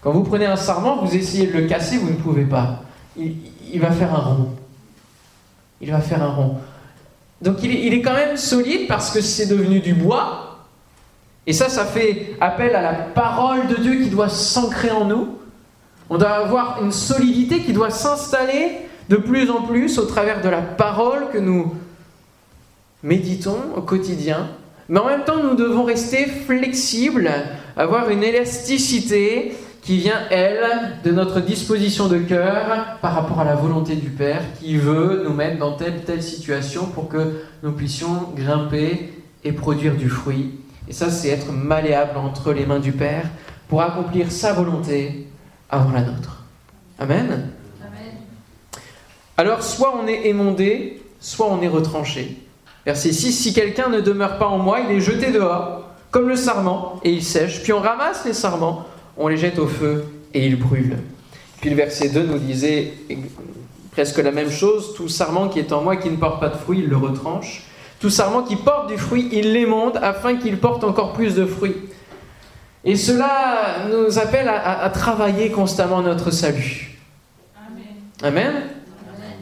Quand 0.00 0.10
vous 0.10 0.24
prenez 0.24 0.46
un 0.46 0.56
sarment, 0.56 1.04
vous 1.04 1.14
essayez 1.14 1.46
de 1.46 1.52
le 1.52 1.66
casser, 1.66 1.98
vous 1.98 2.10
ne 2.10 2.16
pouvez 2.16 2.44
pas. 2.44 2.82
Il, 3.16 3.80
va 3.80 3.90
faire 3.92 4.12
un 4.14 4.18
rond. 4.18 4.48
Il 5.80 5.90
va 5.90 6.00
faire 6.00 6.22
un 6.22 6.30
rond. 6.30 6.56
Donc 7.42 7.56
il 7.64 7.92
est, 7.92 8.02
quand 8.02 8.14
même 8.14 8.36
solide 8.36 8.86
parce 8.86 9.10
que 9.10 9.20
c'est 9.20 9.46
devenu 9.46 9.80
du 9.80 9.94
bois. 9.94 10.58
Et 11.44 11.52
ça, 11.52 11.68
ça 11.68 11.84
fait 11.84 12.36
appel 12.40 12.76
à 12.76 12.82
la 12.82 12.92
parole 12.92 13.66
de 13.66 13.74
Dieu 13.74 13.96
qui 13.96 14.10
doit 14.10 14.28
s'ancrer 14.28 14.92
en 14.92 15.04
nous. 15.04 15.38
On 16.08 16.18
doit 16.18 16.30
avoir 16.30 16.80
une 16.82 16.92
solidité 16.92 17.58
qui 17.58 17.72
doit 17.72 17.90
s'installer 17.90 18.78
de 19.08 19.16
plus 19.16 19.50
en 19.50 19.62
plus 19.62 19.98
au 19.98 20.04
travers 20.04 20.40
de 20.40 20.48
la 20.48 20.62
parole 20.62 21.30
que 21.32 21.38
nous 21.38 21.74
méditons 23.02 23.58
au 23.76 23.80
quotidien, 23.80 24.48
mais 24.88 25.00
en 25.00 25.06
même 25.06 25.24
temps 25.24 25.42
nous 25.42 25.56
devons 25.56 25.82
rester 25.82 26.26
flexibles, 26.26 27.28
avoir 27.76 28.10
une 28.10 28.22
élasticité 28.22 29.54
qui 29.82 29.96
vient, 29.96 30.20
elle, 30.30 31.00
de 31.04 31.10
notre 31.10 31.40
disposition 31.40 32.06
de 32.06 32.18
cœur 32.18 32.98
par 33.02 33.14
rapport 33.14 33.40
à 33.40 33.44
la 33.44 33.56
volonté 33.56 33.96
du 33.96 34.10
Père 34.10 34.42
qui 34.60 34.76
veut 34.76 35.24
nous 35.24 35.34
mettre 35.34 35.58
dans 35.58 35.72
telle 35.72 36.04
telle 36.04 36.22
situation 36.22 36.86
pour 36.86 37.08
que 37.08 37.42
nous 37.64 37.72
puissions 37.72 38.30
grimper 38.36 39.12
et 39.42 39.50
produire 39.50 39.96
du 39.96 40.08
fruit. 40.08 40.60
Et 40.88 40.92
ça, 40.92 41.10
c'est 41.10 41.28
être 41.28 41.50
malléable 41.50 42.16
entre 42.16 42.52
les 42.52 42.64
mains 42.64 42.78
du 42.78 42.92
Père 42.92 43.24
pour 43.68 43.82
accomplir 43.82 44.30
sa 44.30 44.52
volonté 44.52 45.26
avant 45.68 45.90
la 45.90 46.02
nôtre. 46.02 46.44
Amen. 47.00 47.50
Amen. 47.80 48.14
Alors, 49.36 49.64
soit 49.64 49.96
on 50.00 50.06
est 50.06 50.26
émondé, 50.26 51.02
soit 51.18 51.48
on 51.50 51.60
est 51.60 51.68
retranché. 51.68 52.38
Verset 52.86 53.12
6, 53.12 53.32
si 53.32 53.52
quelqu'un 53.52 53.88
ne 53.88 54.00
demeure 54.00 54.38
pas 54.38 54.46
en 54.46 54.58
moi, 54.58 54.78
il 54.80 54.96
est 54.96 55.00
jeté 55.00 55.32
dehors, 55.32 55.88
comme 56.12 56.28
le 56.28 56.36
sarment, 56.36 57.00
et 57.02 57.10
il 57.10 57.22
sèche. 57.22 57.62
Puis 57.62 57.72
on 57.72 57.80
ramasse 57.80 58.24
les 58.24 58.32
sarments, 58.32 58.86
on 59.22 59.28
les 59.28 59.36
jette 59.36 59.58
au 59.58 59.66
feu, 59.66 60.04
et 60.34 60.46
ils 60.46 60.58
brûlent. 60.58 60.98
Puis 61.60 61.70
le 61.70 61.76
verset 61.76 62.08
2 62.08 62.24
nous 62.24 62.38
disait 62.38 62.92
presque 63.92 64.18
la 64.18 64.32
même 64.32 64.50
chose, 64.50 64.94
tout 64.96 65.08
sarment 65.08 65.48
qui 65.48 65.60
est 65.60 65.72
en 65.72 65.82
moi, 65.82 65.96
qui 65.96 66.10
ne 66.10 66.16
porte 66.16 66.40
pas 66.40 66.48
de 66.48 66.56
fruit, 66.56 66.80
il 66.80 66.88
le 66.88 66.96
retranche. 66.96 67.62
Tout 68.00 68.10
sarment 68.10 68.42
qui 68.42 68.56
porte 68.56 68.88
du 68.88 68.98
fruit, 68.98 69.28
il 69.30 69.52
l'émonde, 69.52 69.98
afin 70.02 70.36
qu'il 70.36 70.58
porte 70.58 70.82
encore 70.82 71.12
plus 71.12 71.34
de 71.36 71.46
fruits. 71.46 71.76
Et 72.84 72.96
cela 72.96 73.86
nous 73.88 74.18
appelle 74.18 74.48
à, 74.48 74.90
travailler 74.90 75.50
constamment 75.50 76.02
notre 76.02 76.32
salut. 76.32 76.98
Amen. 78.22 78.44
Amen. 78.44 78.62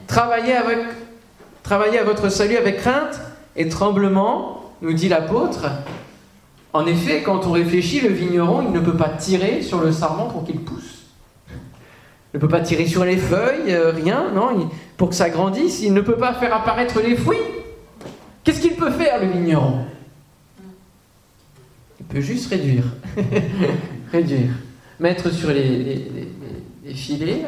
Travailler 0.07 0.53
avec 0.53 0.79
travailler 1.63 1.99
à 1.99 2.05
votre 2.05 2.29
salut 2.29 2.57
avec 2.57 2.79
crainte 2.79 3.19
et 3.57 3.69
tremblement, 3.69 4.73
nous 4.83 4.93
dit 4.93 5.09
l'apôtre. 5.09 5.67
En 6.73 6.87
effet, 6.87 7.23
quand 7.23 7.47
on 7.47 7.53
réfléchit, 7.53 8.01
le 8.01 8.11
vigneron, 8.11 8.63
il 8.63 8.73
ne 8.73 8.81
peut 8.81 8.97
pas 8.97 9.09
tirer 9.09 9.63
sur 9.63 9.81
le 9.81 9.91
sarment 9.93 10.29
pour 10.29 10.45
qu'il 10.45 10.61
pousse. 10.61 11.07
Il 12.33 12.37
ne 12.37 12.39
peut 12.39 12.49
pas 12.49 12.61
tirer 12.61 12.87
sur 12.87 13.05
les 13.05 13.17
feuilles, 13.17 13.73
euh, 13.73 13.91
rien, 13.91 14.31
non 14.33 14.71
Pour 14.97 15.09
que 15.09 15.17
ça 15.17 15.31
grandisse, 15.31 15.81
il 15.83 15.93
ne 15.93 16.01
peut 16.01 16.17
pas 16.17 16.35
faire 16.35 16.55
apparaître 16.55 17.01
les 17.01 17.17
fruits. 17.17 17.39
Qu'est-ce 18.45 18.61
qu'il 18.61 18.77
peut 18.77 18.93
faire, 18.93 19.21
le 19.21 19.33
vigneron? 19.33 19.85
Il 21.99 22.07
peut 22.07 22.21
juste 22.21 22.49
réduire. 22.51 22.85
réduire. 24.13 24.51
Mettre 25.01 25.33
sur 25.33 25.49
les, 25.49 26.29
les 26.85 26.95
filets, 26.95 27.47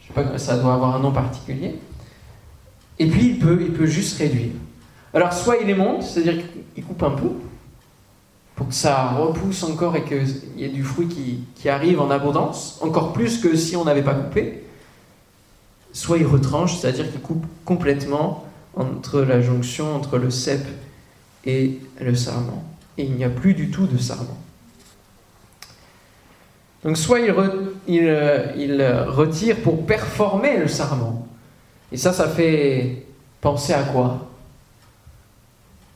je 0.00 0.06
sais 0.06 0.12
pas, 0.12 0.38
ça 0.38 0.56
doit 0.58 0.74
avoir 0.74 0.96
un 0.96 1.00
nom 1.00 1.12
particulier. 1.12 1.76
Et 2.98 3.06
puis 3.06 3.26
il 3.26 3.38
peut, 3.38 3.58
il 3.60 3.72
peut 3.72 3.86
juste 3.86 4.18
réduire. 4.18 4.52
Alors 5.12 5.32
soit 5.32 5.56
il 5.60 5.66
les 5.66 5.74
monte, 5.74 6.02
c'est-à-dire 6.02 6.44
qu'il 6.74 6.84
coupe 6.84 7.02
un 7.02 7.10
peu, 7.10 7.30
pour 8.56 8.68
que 8.68 8.74
ça 8.74 9.10
repousse 9.10 9.62
encore 9.62 9.94
et 9.96 10.04
qu'il 10.04 10.26
y 10.56 10.64
ait 10.64 10.68
du 10.68 10.82
fruit 10.82 11.08
qui, 11.08 11.68
arrive 11.68 12.00
en 12.00 12.10
abondance, 12.10 12.78
encore 12.80 13.12
plus 13.12 13.38
que 13.38 13.54
si 13.54 13.76
on 13.76 13.84
n'avait 13.84 14.02
pas 14.02 14.14
coupé. 14.14 14.62
Soit 15.92 16.18
il 16.18 16.26
retranche, 16.26 16.78
c'est-à-dire 16.78 17.10
qu'il 17.10 17.20
coupe 17.20 17.44
complètement 17.64 18.44
entre 18.74 19.20
la 19.20 19.42
jonction 19.42 19.94
entre 19.94 20.18
le 20.18 20.30
cep 20.30 20.64
et 21.44 21.80
le 22.00 22.14
sarment. 22.14 22.64
Et 22.98 23.04
il 23.04 23.12
n'y 23.12 23.24
a 23.24 23.30
plus 23.30 23.54
du 23.54 23.70
tout 23.70 23.86
de 23.86 23.98
sarment. 23.98 24.38
Donc 26.84 26.96
soit 26.96 27.20
il, 27.20 27.34
il, 27.88 28.06
euh, 28.06 28.52
il, 28.56 28.82
retire 29.08 29.56
pour 29.56 29.84
performer 29.86 30.56
le 30.56 30.68
sarment. 30.68 31.26
Et 31.90 31.96
ça, 31.96 32.12
ça 32.12 32.28
fait 32.28 33.06
penser 33.40 33.72
à 33.72 33.82
quoi? 33.82 34.28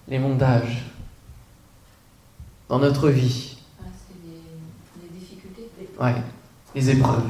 Les 0.08 0.18
mondages 0.18 0.89
dans 2.70 2.78
notre 2.78 3.08
vie. 3.08 3.56
Ah, 3.80 3.84
c'est 3.92 4.14
les, 4.24 5.02
les, 5.02 5.20
difficultés. 5.20 5.68
Ouais, 6.00 6.14
les 6.74 6.90
épreuves. 6.90 7.24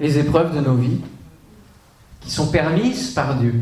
Les 0.00 0.18
épreuves 0.18 0.54
de 0.54 0.60
nos 0.60 0.74
vies 0.74 1.00
qui 2.20 2.30
sont 2.30 2.48
permises 2.48 3.10
par 3.10 3.36
Dieu 3.36 3.54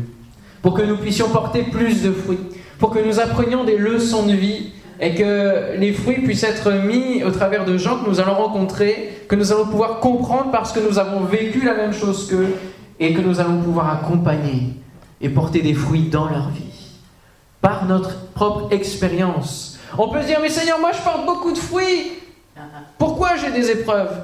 pour 0.61 0.73
que 0.73 0.81
nous 0.81 0.97
puissions 0.97 1.29
porter 1.29 1.63
plus 1.63 2.01
de 2.01 2.11
fruits, 2.11 2.39
pour 2.79 2.89
que 2.89 2.99
nous 2.99 3.19
apprenions 3.19 3.63
des 3.63 3.77
leçons 3.77 4.25
de 4.25 4.33
vie 4.33 4.71
et 4.99 5.13
que 5.15 5.77
les 5.77 5.93
fruits 5.93 6.23
puissent 6.23 6.43
être 6.43 6.71
mis 6.71 7.23
au 7.23 7.31
travers 7.31 7.65
de 7.65 7.77
gens 7.77 7.99
que 7.99 8.09
nous 8.09 8.19
allons 8.19 8.33
rencontrer, 8.33 9.23
que 9.29 9.35
nous 9.35 9.53
allons 9.53 9.67
pouvoir 9.67 9.99
comprendre 9.99 10.51
parce 10.51 10.73
que 10.73 10.79
nous 10.79 10.97
avons 10.97 11.23
vécu 11.23 11.63
la 11.63 11.75
même 11.75 11.93
chose 11.93 12.27
qu'eux 12.27 12.55
et 12.99 13.13
que 13.13 13.21
nous 13.21 13.39
allons 13.39 13.61
pouvoir 13.61 13.93
accompagner 13.93 14.73
et 15.21 15.29
porter 15.29 15.61
des 15.61 15.75
fruits 15.75 16.09
dans 16.09 16.27
leur 16.27 16.49
vie 16.49 16.63
par 17.61 17.85
notre 17.85 18.25
propre 18.31 18.73
expérience. 18.73 19.78
On 19.97 20.09
peut 20.09 20.21
se 20.21 20.27
dire, 20.27 20.39
mais 20.41 20.49
Seigneur, 20.49 20.79
moi 20.79 20.91
je 20.91 21.01
porte 21.01 21.25
beaucoup 21.25 21.51
de 21.51 21.57
fruits. 21.57 22.13
Pourquoi 22.97 23.35
j'ai 23.35 23.51
des 23.51 23.71
épreuves? 23.71 24.15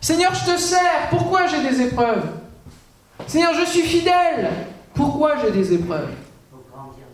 Seigneur, 0.00 0.34
je 0.34 0.52
te 0.52 0.58
sers. 0.58 1.08
Pourquoi 1.10 1.46
j'ai 1.46 1.62
des 1.62 1.80
épreuves? 1.82 2.24
Seigneur, 3.26 3.52
je 3.54 3.64
suis 3.66 3.82
fidèle. 3.82 4.50
Pourquoi 4.94 5.34
j'ai 5.42 5.50
des 5.50 5.72
épreuves? 5.74 6.10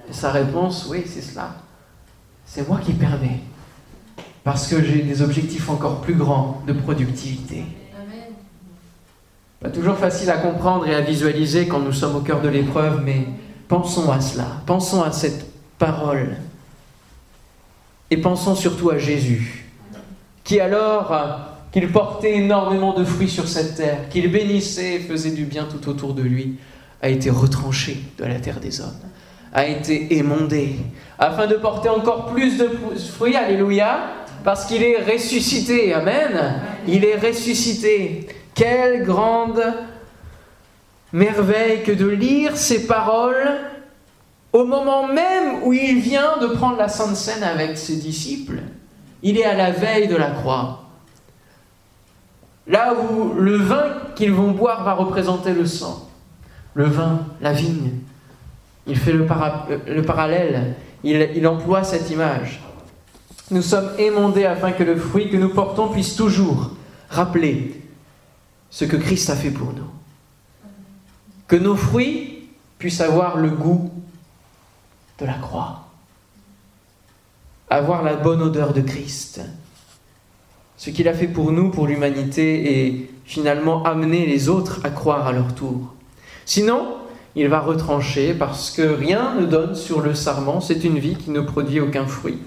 Et 0.08 0.12
sa 0.12 0.30
réponse, 0.30 0.86
oui, 0.90 1.04
c'est 1.06 1.22
cela. 1.22 1.54
C'est 2.44 2.68
moi 2.68 2.78
qui 2.84 2.92
permets. 2.92 3.40
Parce 4.44 4.66
que 4.66 4.82
j'ai 4.82 5.02
des 5.02 5.22
objectifs 5.22 5.68
encore 5.70 6.00
plus 6.00 6.14
grands 6.14 6.62
de 6.66 6.72
productivité. 6.72 7.64
Pas 9.60 9.70
toujours 9.70 9.96
facile 9.96 10.28
à 10.30 10.38
comprendre 10.38 10.86
et 10.88 10.94
à 10.94 11.00
visualiser 11.00 11.68
quand 11.68 11.78
nous 11.78 11.92
sommes 11.92 12.16
au 12.16 12.20
cœur 12.20 12.40
de 12.40 12.48
l'épreuve, 12.48 13.02
mais 13.04 13.28
pensons 13.68 14.10
à 14.10 14.20
cela. 14.20 14.46
Pensons 14.66 15.02
à 15.02 15.12
cette 15.12 15.46
parole. 15.78 16.36
Et 18.12 18.18
pensons 18.18 18.54
surtout 18.54 18.90
à 18.90 18.98
Jésus, 18.98 19.64
qui 20.44 20.60
alors 20.60 21.14
qu'il 21.72 21.90
portait 21.90 22.34
énormément 22.34 22.92
de 22.92 23.06
fruits 23.06 23.30
sur 23.30 23.48
cette 23.48 23.76
terre, 23.76 24.10
qu'il 24.10 24.30
bénissait 24.30 24.96
et 24.96 24.98
faisait 24.98 25.30
du 25.30 25.46
bien 25.46 25.64
tout 25.64 25.88
autour 25.88 26.12
de 26.12 26.20
lui, 26.20 26.58
a 27.00 27.08
été 27.08 27.30
retranché 27.30 28.02
de 28.18 28.26
la 28.26 28.34
terre 28.34 28.60
des 28.60 28.82
hommes, 28.82 29.00
a 29.54 29.66
été 29.66 30.14
émondé, 30.18 30.76
afin 31.18 31.46
de 31.46 31.54
porter 31.54 31.88
encore 31.88 32.26
plus 32.34 32.58
de 32.58 32.68
fruits, 33.16 33.34
alléluia, 33.34 34.00
parce 34.44 34.66
qu'il 34.66 34.82
est 34.82 34.98
ressuscité, 35.10 35.94
amen, 35.94 36.60
il 36.86 37.06
est 37.06 37.16
ressuscité. 37.16 38.26
Quelle 38.54 39.06
grande 39.06 39.62
merveille 41.14 41.82
que 41.82 41.92
de 41.92 42.08
lire 42.08 42.58
ces 42.58 42.86
paroles 42.86 43.52
au 44.52 44.64
moment 44.64 45.06
même 45.06 45.62
où 45.64 45.72
il 45.72 46.00
vient 46.00 46.38
de 46.40 46.46
prendre 46.48 46.76
la 46.76 46.88
Sainte 46.88 47.16
Seine 47.16 47.42
avec 47.42 47.78
ses 47.78 47.96
disciples. 47.96 48.60
Il 49.22 49.38
est 49.38 49.44
à 49.44 49.54
la 49.54 49.70
veille 49.70 50.08
de 50.08 50.16
la 50.16 50.30
croix. 50.30 50.84
Là 52.66 52.94
où 52.94 53.34
le 53.34 53.56
vin 53.56 53.84
qu'ils 54.14 54.32
vont 54.32 54.50
boire 54.50 54.84
va 54.84 54.94
représenter 54.94 55.52
le 55.52 55.66
sang 55.66 56.08
le 56.74 56.84
vin, 56.84 57.26
la 57.40 57.52
vigne. 57.52 57.90
Il 58.86 58.96
fait 58.96 59.12
le, 59.12 59.26
parallèle, 59.26 60.74
il, 61.04 61.46
emploie 61.46 61.84
cette 61.84 62.10
image. 62.10 62.60
Nous 63.50 63.62
sommes 63.62 63.90
émondés 63.98 64.44
afin 64.44 64.72
que 64.72 64.82
le 64.82 64.96
fruit 64.96 65.30
que 65.30 65.36
nous 65.36 65.50
portons 65.50 65.88
puisse 65.88 66.16
toujours 66.16 66.70
rappeler 67.08 67.80
ce 68.70 68.84
que 68.84 68.96
Christ 68.96 69.30
a 69.30 69.36
fait 69.36 69.50
pour 69.50 69.72
nous. 69.72 69.90
Que 71.46 71.56
nos 71.56 71.76
fruits 71.76 72.48
puissent 72.78 73.02
avoir 73.02 73.36
le 73.36 73.50
goût 73.50 73.91
de 75.22 75.26
la 75.26 75.34
croix, 75.34 75.84
avoir 77.70 78.02
la 78.02 78.14
bonne 78.14 78.42
odeur 78.42 78.72
de 78.72 78.80
Christ. 78.80 79.40
Ce 80.76 80.90
qu'il 80.90 81.08
a 81.08 81.14
fait 81.14 81.28
pour 81.28 81.52
nous, 81.52 81.70
pour 81.70 81.86
l'humanité, 81.86 82.88
et 82.88 83.10
finalement 83.24 83.84
amener 83.84 84.26
les 84.26 84.48
autres 84.48 84.80
à 84.84 84.90
croire 84.90 85.26
à 85.26 85.32
leur 85.32 85.54
tour. 85.54 85.94
Sinon, 86.44 86.96
il 87.36 87.48
va 87.48 87.60
retrancher 87.60 88.34
parce 88.34 88.70
que 88.70 88.82
rien 88.82 89.34
ne 89.40 89.46
donne 89.46 89.74
sur 89.74 90.00
le 90.00 90.14
sarment, 90.14 90.60
c'est 90.60 90.84
une 90.84 90.98
vie 90.98 91.16
qui 91.16 91.30
ne 91.30 91.40
produit 91.40 91.80
aucun 91.80 92.06
fruit. 92.06 92.38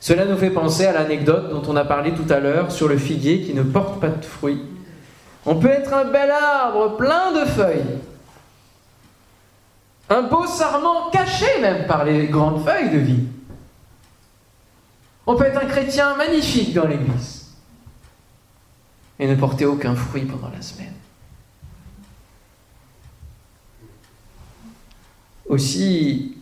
Cela 0.00 0.24
nous 0.24 0.36
fait 0.36 0.50
penser 0.50 0.84
à 0.86 0.92
l'anecdote 0.92 1.50
dont 1.50 1.62
on 1.68 1.76
a 1.76 1.84
parlé 1.84 2.12
tout 2.12 2.30
à 2.32 2.40
l'heure 2.40 2.72
sur 2.72 2.88
le 2.88 2.98
figuier 2.98 3.42
qui 3.42 3.54
ne 3.54 3.62
porte 3.62 4.00
pas 4.00 4.08
de 4.08 4.24
fruits. 4.24 4.62
On 5.46 5.56
peut 5.56 5.70
être 5.70 5.94
un 5.94 6.04
bel 6.04 6.30
arbre 6.30 6.96
plein 6.96 7.32
de 7.32 7.46
feuilles, 7.46 7.98
un 10.10 10.22
beau 10.22 10.46
sarment 10.46 11.10
caché 11.10 11.60
même 11.60 11.86
par 11.86 12.04
les 12.04 12.26
grandes 12.26 12.64
feuilles 12.64 12.90
de 12.90 12.98
vie. 12.98 13.24
On 15.26 15.36
peut 15.36 15.44
être 15.44 15.62
un 15.62 15.66
chrétien 15.66 16.16
magnifique 16.16 16.72
dans 16.72 16.86
l'église 16.86 17.46
et 19.18 19.26
ne 19.26 19.34
porter 19.34 19.66
aucun 19.66 19.94
fruit 19.94 20.24
pendant 20.24 20.50
la 20.50 20.62
semaine. 20.62 20.94
aussi, 25.48 26.36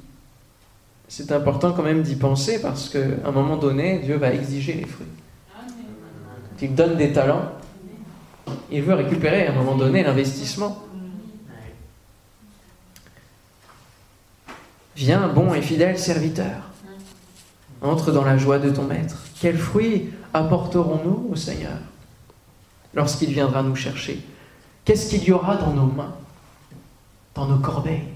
c'est 1.08 1.32
important 1.32 1.72
quand 1.72 1.82
même 1.82 2.02
d'y 2.02 2.16
penser 2.16 2.60
parce 2.60 2.88
qu'à 2.88 2.98
un 3.24 3.30
moment 3.30 3.56
donné, 3.56 4.00
Dieu 4.00 4.16
va 4.16 4.32
exiger 4.32 4.74
les 4.74 4.84
fruits. 4.84 5.06
Il 6.60 6.74
donne 6.74 6.96
des 6.96 7.12
talents, 7.12 7.52
il 8.70 8.82
veut 8.82 8.94
récupérer 8.94 9.46
à 9.46 9.52
un 9.52 9.54
moment 9.54 9.76
donné 9.76 10.02
l'investissement. 10.02 10.82
Viens, 14.96 15.28
bon 15.28 15.52
et 15.52 15.60
fidèle 15.60 15.98
serviteur, 15.98 16.70
entre 17.82 18.12
dans 18.12 18.24
la 18.24 18.38
joie 18.38 18.58
de 18.58 18.70
ton 18.70 18.84
maître. 18.84 19.18
Quels 19.38 19.58
fruits 19.58 20.08
apporterons-nous 20.32 21.28
au 21.30 21.36
Seigneur 21.36 21.76
lorsqu'il 22.94 23.30
viendra 23.30 23.62
nous 23.62 23.76
chercher? 23.76 24.24
Qu'est-ce 24.86 25.10
qu'il 25.10 25.22
y 25.24 25.32
aura 25.32 25.56
dans 25.56 25.74
nos 25.74 25.84
mains, 25.84 26.14
dans 27.34 27.46
nos 27.46 27.58
corbeilles 27.58 28.08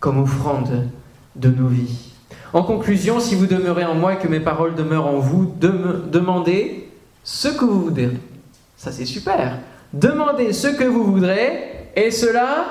comme 0.00 0.20
offrande 0.20 0.90
de 1.34 1.48
nos 1.48 1.68
vies? 1.68 2.12
En 2.52 2.62
conclusion, 2.62 3.18
si 3.18 3.34
vous 3.34 3.46
demeurez 3.46 3.86
en 3.86 3.94
moi 3.94 4.14
et 4.14 4.18
que 4.18 4.28
mes 4.28 4.40
paroles 4.40 4.74
demeurent 4.74 5.06
en 5.06 5.18
vous, 5.18 5.50
demandez 5.60 6.90
ce 7.24 7.48
que 7.48 7.64
vous 7.64 7.84
voudrez. 7.84 8.10
Ça 8.76 8.92
c'est 8.92 9.06
super. 9.06 9.60
Demandez 9.94 10.52
ce 10.52 10.68
que 10.68 10.84
vous 10.84 11.04
voudrez 11.04 11.88
et 11.96 12.10
cela 12.10 12.66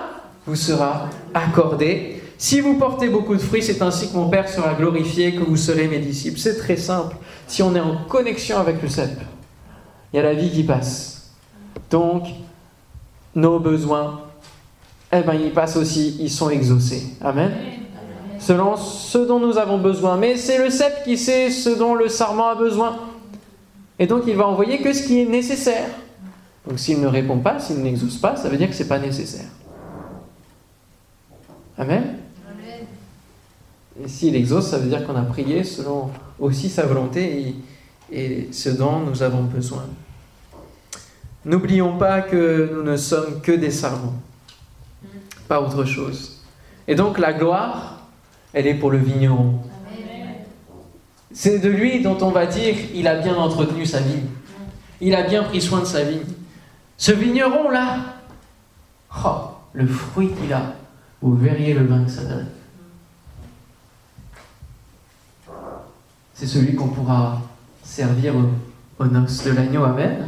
vous 0.45 0.55
sera 0.55 1.09
accordé. 1.33 2.16
Si 2.38 2.62
vous 2.62 2.78
portez 2.78 3.10
beaucoup 3.10 3.34
de 3.36 3.41
fruits, 3.41 3.63
c'est 3.63 3.82
ainsi 3.82 4.10
que 4.10 4.15
mon 4.15 4.30
Père 4.30 4.47
sera 4.47 4.73
glorifié, 4.76 5.36
que 5.36 5.43
vous 5.43 5.58
serez 5.58 5.88
mes 5.88 6.00
disciples. 6.00 6.39
C'est 6.39 6.58
très 6.58 6.78
simple. 6.78 7.15
Si 7.47 7.63
on 7.63 7.76
est 7.76 7.80
en 7.80 7.97
connexion 8.08 8.58
avec 8.58 8.82
le 8.82 8.89
cep, 8.89 9.10
il 10.13 10.17
y 10.17 10.19
a 10.19 10.23
la 10.23 10.34
vie 10.34 10.52
qui 10.52 10.63
passe. 10.63 11.32
Donc, 11.89 12.26
nos 13.36 13.60
besoins 13.60 14.21
eh 15.12 15.21
bien, 15.21 15.34
ils 15.36 15.52
passent 15.52 15.78
aussi, 15.78 16.17
ils 16.19 16.30
sont 16.30 16.50
exaucés. 16.50 17.15
Amen. 17.21 17.52
Selon 18.39 18.76
ce 18.76 19.17
dont 19.17 19.39
nous 19.39 19.58
avons 19.58 19.78
besoin. 19.78 20.18
Mais 20.18 20.36
c'est 20.36 20.57
le 20.57 20.70
cep 20.70 21.03
qui 21.03 21.18
sait 21.18 21.49
ce 21.49 21.70
dont 21.70 21.95
le 21.95 22.09
sarment 22.09 22.49
a 22.49 22.55
besoin. 22.55 22.97
Et 23.99 24.05
donc, 24.05 24.24
il 24.28 24.36
va 24.36 24.47
envoyer 24.47 24.80
que 24.80 24.93
ce 24.93 25.03
qui 25.03 25.22
est 25.22 25.26
nécessaire. 25.26 25.88
Donc, 26.68 26.78
s'il 26.78 26.99
ne 26.99 27.07
répond 27.07 27.38
pas, 27.38 27.59
s'il 27.59 27.78
n'exauce 27.82 28.18
pas, 28.18 28.36
ça 28.36 28.49
veut 28.49 28.57
dire 28.57 28.70
que 28.70 28.76
ce 28.76 28.84
n'est 28.84 28.89
pas 28.89 28.99
nécessaire. 28.99 29.47
Amen. 31.78 32.18
Et 34.04 34.08
s'il 34.08 34.36
exauce, 34.36 34.68
ça 34.68 34.78
veut 34.78 34.89
dire 34.89 35.06
qu'on 35.06 35.16
a 35.16 35.24
prié 35.24 35.64
selon 35.64 36.10
aussi 36.39 36.70
sa 36.70 36.86
volonté 36.86 37.56
et, 38.12 38.50
ce 38.52 38.70
dont 38.70 39.00
nous 39.00 39.24
avons 39.24 39.43
besoin. 39.43 39.86
N'oublions 41.45 41.98
pas 41.98 42.22
que 42.22 42.72
nous 42.74 42.84
ne 42.84 42.95
sommes 42.95 43.41
que 43.41 43.52
des 43.52 43.72
sarments 43.72 44.14
pas 45.48 45.62
autre 45.62 45.86
chose. 45.86 46.41
Et 46.88 46.95
donc 46.95 47.18
la 47.18 47.34
gloire, 47.34 48.02
elle 48.54 48.68
est 48.68 48.74
pour 48.74 48.91
le 48.91 48.98
vigneron. 48.98 49.60
C'est 51.32 51.60
de 51.60 51.70
lui 51.70 52.02
dont 52.02 52.18
on 52.22 52.32
va 52.32 52.45
dire 52.45 52.76
il 52.93 53.08
a 53.08 53.16
bien 53.16 53.36
entretenu 53.36 53.86
sa 53.86 54.00
vie. 54.00 54.22
Il 55.00 55.16
a 55.16 55.24
bien 55.24 55.43
pris 55.43 55.62
soin 55.62 55.82
de 55.82 55.86
sa 55.86 56.04
vie. 56.04 56.22
Ce 56.98 57.12
vigneron-là, 57.12 57.98
oh, 59.24 59.52
le 59.74 59.86
fruit 59.86 60.32
qu'il 60.32 60.52
a, 60.52 60.74
vous 61.22 61.36
verriez 61.36 61.74
le 61.74 61.86
vin 61.86 62.04
que 62.04 62.12
ça 62.12 62.24
donne. 62.24 62.48
C'est 66.38 66.45
celui 66.45 66.75
qu'on 66.75 66.89
pourra 66.89 67.41
servir 67.83 68.33
aux, 68.99 69.05
noces 69.05 69.43
de 69.43 69.51
l'agneau. 69.51 69.83
Amen. 69.83 70.27